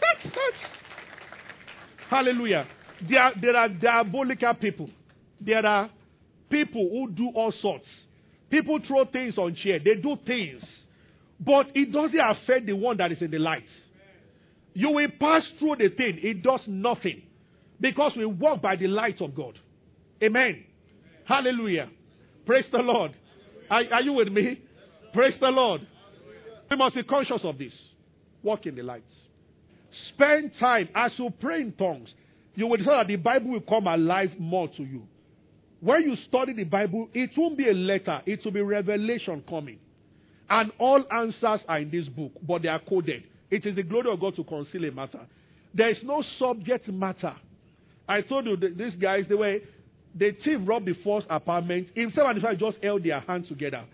That's, 0.00 0.24
that's. 0.24 0.72
Hallelujah. 2.08 2.66
There, 3.08 3.32
there 3.40 3.56
are 3.56 3.68
diabolical 3.68 4.54
people. 4.54 4.90
There 5.40 5.64
are 5.64 5.90
people 6.48 6.88
who 6.90 7.10
do 7.10 7.30
all 7.34 7.52
sorts. 7.60 7.86
People 8.50 8.78
throw 8.86 9.04
things 9.06 9.36
on 9.36 9.56
chair. 9.56 9.78
They 9.78 9.96
do 10.00 10.16
things. 10.26 10.62
But 11.40 11.66
it 11.74 11.92
doesn't 11.92 12.18
affect 12.18 12.66
the 12.66 12.74
one 12.74 12.96
that 12.98 13.12
is 13.12 13.18
in 13.20 13.30
the 13.30 13.38
light. 13.38 13.64
You 14.72 14.90
will 14.90 15.08
pass 15.20 15.42
through 15.58 15.76
the 15.76 15.88
thing. 15.88 16.20
It 16.22 16.42
does 16.42 16.60
nothing. 16.66 17.22
Because 17.80 18.12
we 18.16 18.24
walk 18.24 18.62
by 18.62 18.76
the 18.76 18.86
light 18.86 19.20
of 19.20 19.34
God. 19.34 19.58
Amen. 20.22 20.42
Amen. 20.42 20.64
Hallelujah. 21.26 21.90
Praise 22.46 22.64
the 22.70 22.78
Lord. 22.78 23.12
Are, 23.70 23.82
are 23.92 24.02
you 24.02 24.12
with 24.12 24.28
me? 24.28 24.60
Praise 25.14 25.34
the 25.40 25.46
Lord. 25.46 25.86
We 26.68 26.76
must 26.76 26.96
be 26.96 27.04
conscious 27.04 27.40
of 27.44 27.56
this. 27.56 27.72
Walk 28.42 28.66
in 28.66 28.74
the 28.74 28.82
light. 28.82 29.04
Spend 30.12 30.50
time 30.58 30.88
as 30.94 31.12
you 31.16 31.32
pray 31.40 31.60
in 31.60 31.72
tongues. 31.72 32.08
You 32.56 32.66
will 32.66 32.76
discover 32.76 32.98
that 32.98 33.06
the 33.06 33.16
Bible 33.16 33.52
will 33.52 33.60
come 33.60 33.86
alive 33.86 34.30
more 34.38 34.68
to 34.68 34.82
you. 34.82 35.06
When 35.80 36.02
you 36.02 36.16
study 36.28 36.52
the 36.52 36.64
Bible, 36.64 37.08
it 37.12 37.30
won't 37.36 37.56
be 37.56 37.68
a 37.68 37.72
letter, 37.72 38.22
it 38.26 38.40
will 38.44 38.52
be 38.52 38.62
revelation 38.62 39.44
coming. 39.48 39.78
And 40.50 40.72
all 40.78 41.04
answers 41.12 41.60
are 41.68 41.78
in 41.78 41.90
this 41.90 42.08
book, 42.08 42.32
but 42.42 42.62
they 42.62 42.68
are 42.68 42.80
coded. 42.80 43.22
It 43.50 43.64
is 43.66 43.76
the 43.76 43.82
glory 43.82 44.12
of 44.12 44.20
God 44.20 44.34
to 44.36 44.44
conceal 44.44 44.84
a 44.84 44.90
matter. 44.90 45.20
There 45.72 45.90
is 45.90 45.98
no 46.02 46.24
subject 46.38 46.88
matter. 46.88 47.34
I 48.08 48.20
told 48.22 48.46
you 48.46 48.56
these 48.56 48.94
guys, 49.00 49.24
they 49.28 49.34
were 49.34 49.58
the 50.14 50.32
team 50.32 50.66
robbed 50.66 50.86
the 50.86 50.94
first 51.04 51.26
apartment. 51.30 51.88
His 51.94 52.08
wife 52.16 52.36
just 52.58 52.78
held 52.82 53.04
their 53.04 53.20
hands 53.20 53.48
together. 53.48 53.84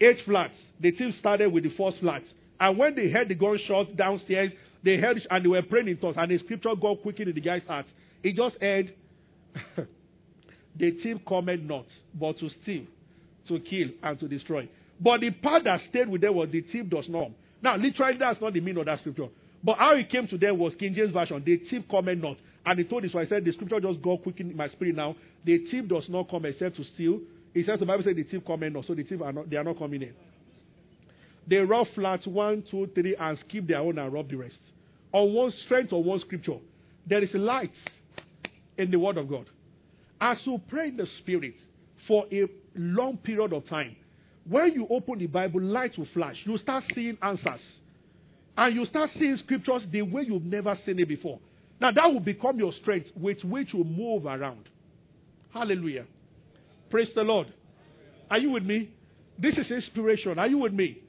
Eight 0.00 0.18
flats. 0.24 0.54
The 0.80 0.92
team 0.92 1.14
started 1.18 1.52
with 1.52 1.64
the 1.64 1.74
first 1.76 1.98
flat. 1.98 2.22
And 2.60 2.78
when 2.78 2.94
they 2.94 3.08
heard 3.10 3.28
the 3.28 3.34
gunshot 3.34 3.96
downstairs, 3.96 4.52
they 4.84 4.96
heard 4.96 5.20
and 5.30 5.44
they 5.44 5.48
were 5.48 5.62
praying 5.62 5.88
in 5.88 5.96
tongues. 5.98 6.16
And 6.18 6.30
the 6.30 6.38
scripture 6.38 6.74
got 6.80 7.02
quickened 7.02 7.28
in 7.28 7.34
the 7.34 7.40
guy's 7.40 7.62
heart. 7.66 7.86
He 8.22 8.32
just 8.32 8.56
heard, 8.60 8.94
the 10.76 10.90
thief 11.02 11.18
cometh 11.26 11.60
not, 11.60 11.86
but 12.14 12.38
to 12.38 12.48
steal, 12.62 12.84
to 13.48 13.58
kill, 13.60 13.88
and 14.02 14.18
to 14.18 14.28
destroy. 14.28 14.68
But 15.00 15.20
the 15.20 15.30
part 15.30 15.64
that 15.64 15.80
stayed 15.90 16.08
with 16.08 16.20
them 16.20 16.34
was 16.34 16.48
the 16.50 16.62
thief 16.62 16.88
does 16.88 17.08
not. 17.08 17.30
Now, 17.62 17.76
literally, 17.76 18.16
that's 18.18 18.40
not 18.40 18.52
the 18.52 18.60
meaning 18.60 18.80
of 18.80 18.86
that 18.86 19.00
scripture. 19.00 19.28
But 19.62 19.78
how 19.78 19.94
it 19.94 20.10
came 20.10 20.28
to 20.28 20.38
them 20.38 20.58
was 20.58 20.72
King 20.78 20.94
James 20.94 21.12
Version. 21.12 21.42
The 21.44 21.56
thief 21.70 21.82
cometh 21.90 22.18
not. 22.18 22.36
And 22.66 22.78
he 22.78 22.84
told 22.84 23.02
his 23.02 23.14
wife, 23.14 23.28
I 23.28 23.36
said, 23.36 23.44
the 23.44 23.52
scripture 23.52 23.80
just 23.80 24.02
got 24.02 24.22
quickened 24.22 24.50
in 24.50 24.56
my 24.56 24.68
spirit 24.68 24.94
now. 24.94 25.16
The 25.44 25.58
thief 25.70 25.88
does 25.88 26.04
not 26.08 26.30
come 26.30 26.44
except 26.44 26.76
to 26.76 26.84
steal. 26.94 27.20
He 27.58 27.64
says 27.64 27.80
the 27.80 27.86
Bible 27.86 28.04
says 28.04 28.14
the 28.14 28.22
thief 28.22 28.42
cometh 28.46 28.72
not. 28.72 28.86
So 28.86 28.94
the 28.94 29.02
thief 29.02 29.20
are 29.20 29.32
not, 29.32 29.50
they 29.50 29.56
are 29.56 29.64
not 29.64 29.78
coming 29.78 30.00
in. 30.02 30.12
They 31.48 31.56
rob 31.56 31.88
flats 31.94 32.24
one, 32.24 32.62
two, 32.70 32.88
three, 32.94 33.16
and 33.16 33.36
skip 33.48 33.66
their 33.66 33.78
own 33.78 33.98
and 33.98 34.12
rob 34.12 34.30
the 34.30 34.36
rest. 34.36 34.58
On 35.12 35.32
one 35.34 35.52
strength 35.64 35.92
or 35.92 36.04
one 36.04 36.20
scripture, 36.20 36.58
there 37.04 37.20
is 37.20 37.30
light 37.34 37.72
in 38.76 38.92
the 38.92 38.98
Word 38.98 39.16
of 39.16 39.28
God. 39.28 39.46
As 40.20 40.36
you 40.44 40.60
pray 40.68 40.88
in 40.88 40.96
the 40.96 41.06
Spirit 41.18 41.54
for 42.06 42.26
a 42.30 42.44
long 42.76 43.16
period 43.16 43.52
of 43.52 43.66
time, 43.68 43.96
when 44.48 44.72
you 44.72 44.86
open 44.88 45.18
the 45.18 45.26
Bible, 45.26 45.60
light 45.60 45.98
will 45.98 46.06
flash. 46.14 46.36
You 46.44 46.58
start 46.58 46.84
seeing 46.94 47.18
answers. 47.22 47.60
And 48.56 48.74
you 48.76 48.86
start 48.86 49.10
seeing 49.18 49.36
scriptures 49.38 49.82
the 49.90 50.02
way 50.02 50.22
you've 50.28 50.44
never 50.44 50.78
seen 50.86 51.00
it 51.00 51.08
before. 51.08 51.40
Now 51.80 51.90
that 51.90 52.06
will 52.06 52.20
become 52.20 52.58
your 52.58 52.72
strength 52.82 53.08
with 53.16 53.42
which 53.42 53.74
you 53.74 53.82
move 53.82 54.26
around. 54.26 54.68
Hallelujah. 55.52 56.04
Praise 56.90 57.08
the 57.14 57.22
Lord. 57.22 57.52
Are 58.30 58.38
you 58.38 58.50
with 58.50 58.64
me? 58.64 58.90
This 59.38 59.54
is 59.56 59.70
inspiration. 59.70 60.38
Are 60.38 60.46
you 60.46 60.58
with 60.58 60.72
me? 60.72 61.02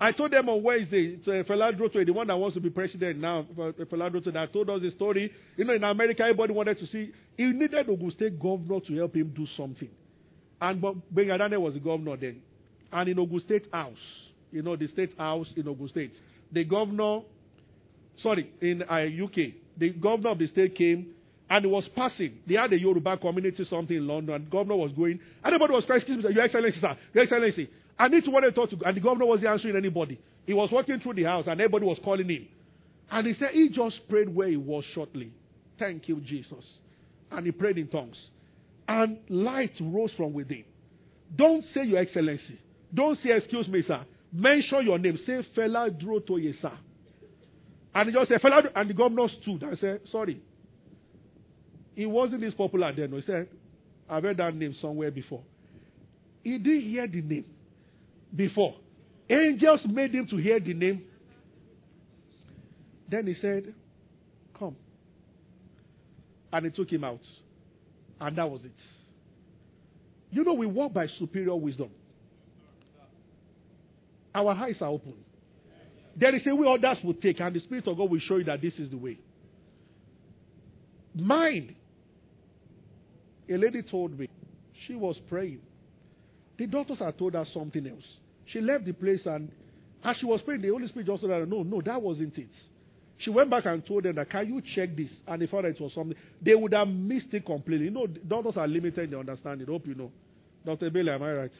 I 0.00 0.10
told 0.10 0.32
them 0.32 0.48
on 0.48 0.62
Wednesday, 0.62 1.16
uh, 1.26 1.44
Fela 1.44 1.76
the 2.06 2.12
one 2.12 2.26
that 2.26 2.36
wants 2.36 2.54
to 2.54 2.60
be 2.60 2.70
president 2.70 3.20
now, 3.20 3.46
uh, 3.52 3.70
Fela 3.84 4.12
that 4.32 4.52
told 4.52 4.68
us 4.68 4.80
the 4.82 4.90
story. 4.96 5.32
You 5.56 5.64
know, 5.64 5.74
in 5.74 5.84
America, 5.84 6.22
everybody 6.22 6.52
wanted 6.52 6.78
to 6.80 6.86
see, 6.86 7.12
he 7.36 7.44
needed 7.44 7.88
Ogun 7.88 8.10
State 8.10 8.40
governor 8.40 8.80
to 8.80 8.96
help 8.96 9.14
him 9.14 9.32
do 9.34 9.46
something. 9.56 9.88
And 10.60 10.80
but 10.80 10.94
Gbenga 11.14 11.38
Daniel 11.38 11.62
was 11.62 11.74
the 11.74 11.80
governor 11.80 12.16
then. 12.16 12.42
And 12.92 13.08
in 13.08 13.18
Ogun 13.18 13.40
State 13.40 13.66
House, 13.72 13.96
you 14.50 14.62
know, 14.62 14.76
the 14.76 14.88
state 14.88 15.14
house 15.16 15.46
in 15.56 15.66
Ogun 15.66 15.88
State, 15.88 16.12
the 16.50 16.64
governor, 16.64 17.20
sorry, 18.22 18.50
in 18.60 18.82
uh, 18.82 19.24
UK, 19.24 19.54
the 19.78 19.90
governor 19.90 20.30
of 20.30 20.38
the 20.38 20.48
state 20.48 20.76
came 20.76 21.14
and 21.50 21.64
he 21.64 21.70
was 21.70 21.84
passing. 21.94 22.38
They 22.46 22.54
had 22.54 22.72
a 22.72 22.78
Yoruba 22.78 23.16
community 23.18 23.64
something 23.68 23.96
in 23.96 24.06
London, 24.06 24.34
and 24.34 24.46
the 24.46 24.50
governor 24.50 24.76
was 24.76 24.92
going. 24.92 25.20
Everybody 25.44 25.72
was 25.74 25.84
crying, 25.84 26.02
excuse 26.02 26.24
me, 26.24 26.32
Your 26.34 26.44
Excellency, 26.44 26.80
sir, 26.80 26.96
Your 27.14 27.24
Excellency. 27.24 27.68
And 27.98 28.32
one 28.32 28.42
to 28.42 28.52
talk 28.52 28.70
to, 28.70 28.76
and 28.84 28.96
the 28.96 29.00
governor 29.00 29.26
wasn't 29.26 29.48
answering 29.48 29.76
anybody. 29.76 30.18
He 30.46 30.54
was 30.54 30.70
walking 30.72 30.98
through 31.00 31.14
the 31.14 31.24
house, 31.24 31.44
and 31.46 31.60
everybody 31.60 31.84
was 31.84 31.98
calling 32.02 32.28
him. 32.28 32.48
And 33.10 33.26
he 33.26 33.34
said 33.38 33.50
he 33.52 33.68
just 33.68 33.96
prayed 34.08 34.34
where 34.34 34.48
he 34.48 34.56
was 34.56 34.84
shortly. 34.94 35.32
Thank 35.78 36.08
you, 36.08 36.20
Jesus. 36.20 36.64
And 37.30 37.44
he 37.46 37.52
prayed 37.52 37.78
in 37.78 37.88
tongues. 37.88 38.16
And 38.88 39.18
light 39.28 39.72
rose 39.80 40.10
from 40.16 40.32
within. 40.32 40.64
Don't 41.36 41.64
say 41.74 41.84
Your 41.84 41.98
Excellency. 42.00 42.58
Don't 42.94 43.18
say, 43.22 43.30
Excuse 43.36 43.68
me, 43.68 43.82
sir. 43.86 44.04
Mention 44.32 44.84
your 44.84 44.98
name. 44.98 45.18
Say, 45.26 45.46
Fela 45.56 45.90
Durotoye, 45.90 46.54
sir. 46.60 46.72
And 47.94 48.08
he 48.08 48.14
just 48.14 48.28
said, 48.28 48.40
Fela, 48.40 48.64
and 48.74 48.88
the 48.88 48.94
governor 48.94 49.28
stood 49.42 49.62
and 49.62 49.78
said, 49.78 50.00
Sorry. 50.10 50.40
He 51.94 52.06
wasn't 52.06 52.40
this 52.40 52.54
popular 52.54 52.92
then. 52.94 53.12
He 53.12 53.22
said, 53.26 53.48
I've 54.08 54.22
heard 54.22 54.38
that 54.38 54.54
name 54.54 54.74
somewhere 54.80 55.10
before. 55.10 55.42
He 56.42 56.58
didn't 56.58 56.82
hear 56.82 57.06
the 57.06 57.22
name 57.22 57.44
before. 58.34 58.74
Angels 59.28 59.80
made 59.88 60.14
him 60.14 60.26
to 60.28 60.36
hear 60.36 60.58
the 60.58 60.74
name. 60.74 61.02
Then 63.08 63.26
he 63.26 63.36
said, 63.40 63.74
Come. 64.58 64.76
And 66.52 66.66
he 66.66 66.70
took 66.70 66.90
him 66.90 67.04
out. 67.04 67.20
And 68.20 68.36
that 68.36 68.50
was 68.50 68.60
it. 68.64 68.72
You 70.30 70.44
know, 70.44 70.54
we 70.54 70.66
walk 70.66 70.94
by 70.94 71.06
superior 71.18 71.54
wisdom. 71.54 71.90
Our 74.34 74.52
eyes 74.52 74.76
are 74.80 74.88
open. 74.88 75.14
There 76.16 76.34
is 76.34 76.42
a 76.46 76.54
way 76.54 76.68
others 76.68 76.98
will 77.04 77.14
take, 77.14 77.40
and 77.40 77.54
the 77.54 77.60
Spirit 77.60 77.86
of 77.86 77.96
God 77.96 78.10
will 78.10 78.20
show 78.20 78.36
you 78.36 78.44
that 78.44 78.60
this 78.60 78.74
is 78.78 78.90
the 78.90 78.96
way. 78.96 79.18
Mind. 81.14 81.74
A 83.50 83.56
lady 83.56 83.82
told 83.82 84.18
me 84.18 84.28
she 84.86 84.94
was 84.94 85.16
praying. 85.28 85.60
The 86.58 86.66
doctors 86.66 86.98
had 86.98 87.18
told 87.18 87.34
her 87.34 87.46
something 87.52 87.86
else. 87.86 88.04
She 88.46 88.60
left 88.60 88.84
the 88.84 88.92
place 88.92 89.20
and 89.24 89.50
as 90.04 90.16
she 90.18 90.26
was 90.26 90.40
praying, 90.42 90.62
the 90.62 90.68
Holy 90.68 90.88
Spirit 90.88 91.06
just 91.06 91.20
told 91.20 91.32
her, 91.32 91.46
No, 91.46 91.62
no, 91.62 91.80
that 91.82 92.00
wasn't 92.00 92.36
it. 92.36 92.48
She 93.18 93.30
went 93.30 93.50
back 93.50 93.66
and 93.66 93.86
told 93.86 94.02
them 94.02 94.16
that, 94.16 94.30
Can 94.30 94.48
you 94.48 94.62
check 94.74 94.96
this? 94.96 95.10
And 95.26 95.40
they 95.40 95.46
found 95.46 95.64
that 95.64 95.76
it 95.76 95.80
was 95.80 95.92
something. 95.94 96.16
They 96.40 96.54
would 96.54 96.74
have 96.74 96.88
missed 96.88 97.32
it 97.32 97.46
completely. 97.46 97.86
You 97.86 97.92
know, 97.92 98.06
doctors 98.06 98.56
are 98.56 98.66
limited 98.66 99.04
in 99.04 99.10
their 99.10 99.20
understanding. 99.20 99.66
Hope 99.66 99.86
you 99.86 99.94
know. 99.94 100.10
Dr. 100.66 100.90
Bailey, 100.90 101.10
am 101.10 101.22
I 101.22 101.32
right? 101.32 101.50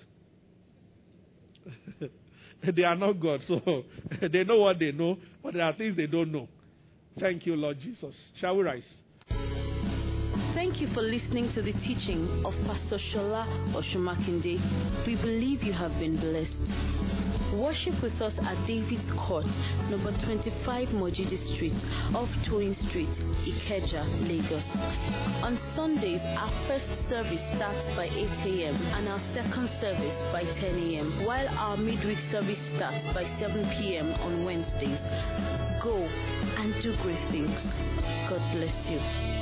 they 2.76 2.82
are 2.84 2.96
not 2.96 3.20
God, 3.20 3.40
so 3.46 3.84
they 4.32 4.44
know 4.44 4.58
what 4.58 4.78
they 4.78 4.92
know, 4.92 5.18
but 5.42 5.54
there 5.54 5.64
are 5.64 5.72
things 5.72 5.96
they 5.96 6.06
don't 6.06 6.32
know. 6.32 6.48
Thank 7.18 7.46
you, 7.46 7.56
Lord 7.56 7.80
Jesus. 7.80 8.14
Shall 8.40 8.56
we 8.56 8.64
rise? 8.64 8.82
Thank 10.54 10.82
you 10.82 10.88
for 10.92 11.00
listening 11.00 11.50
to 11.54 11.62
the 11.62 11.72
teaching 11.72 12.42
of 12.44 12.52
Pastor 12.66 12.98
Shola 13.10 13.46
Osunmakinde. 13.72 15.06
We 15.06 15.14
believe 15.16 15.62
you 15.62 15.72
have 15.72 15.92
been 15.98 16.20
blessed. 16.20 17.56
Worship 17.56 17.96
with 18.02 18.12
us 18.20 18.34
at 18.36 18.66
David's 18.66 19.10
Court, 19.16 19.46
number 19.88 20.12
25 20.24 20.88
Mojidi 20.88 21.40
Street, 21.56 21.72
off 22.14 22.28
Toyin 22.44 22.76
Street, 22.90 23.08
Ikeja, 23.48 24.04
Lagos. 24.28 24.62
On 25.40 25.58
Sundays, 25.74 26.20
our 26.20 26.52
first 26.68 26.84
service 27.08 27.40
starts 27.56 27.88
by 27.96 28.04
8 28.04 28.12
a.m. 28.52 28.76
and 28.76 29.08
our 29.08 29.22
second 29.32 29.70
service 29.80 30.16
by 30.32 30.44
10 30.44 30.64
a.m., 30.64 31.24
while 31.24 31.48
our 31.48 31.78
midweek 31.78 32.18
service 32.30 32.60
starts 32.76 33.04
by 33.14 33.24
7 33.40 33.56
p.m. 33.80 34.12
on 34.20 34.44
Wednesdays. 34.44 35.00
Go 35.82 35.96
and 35.96 36.74
do 36.82 36.94
great 37.00 37.24
things. 37.32 37.56
God 38.28 38.44
bless 38.52 38.76
you. 38.92 39.41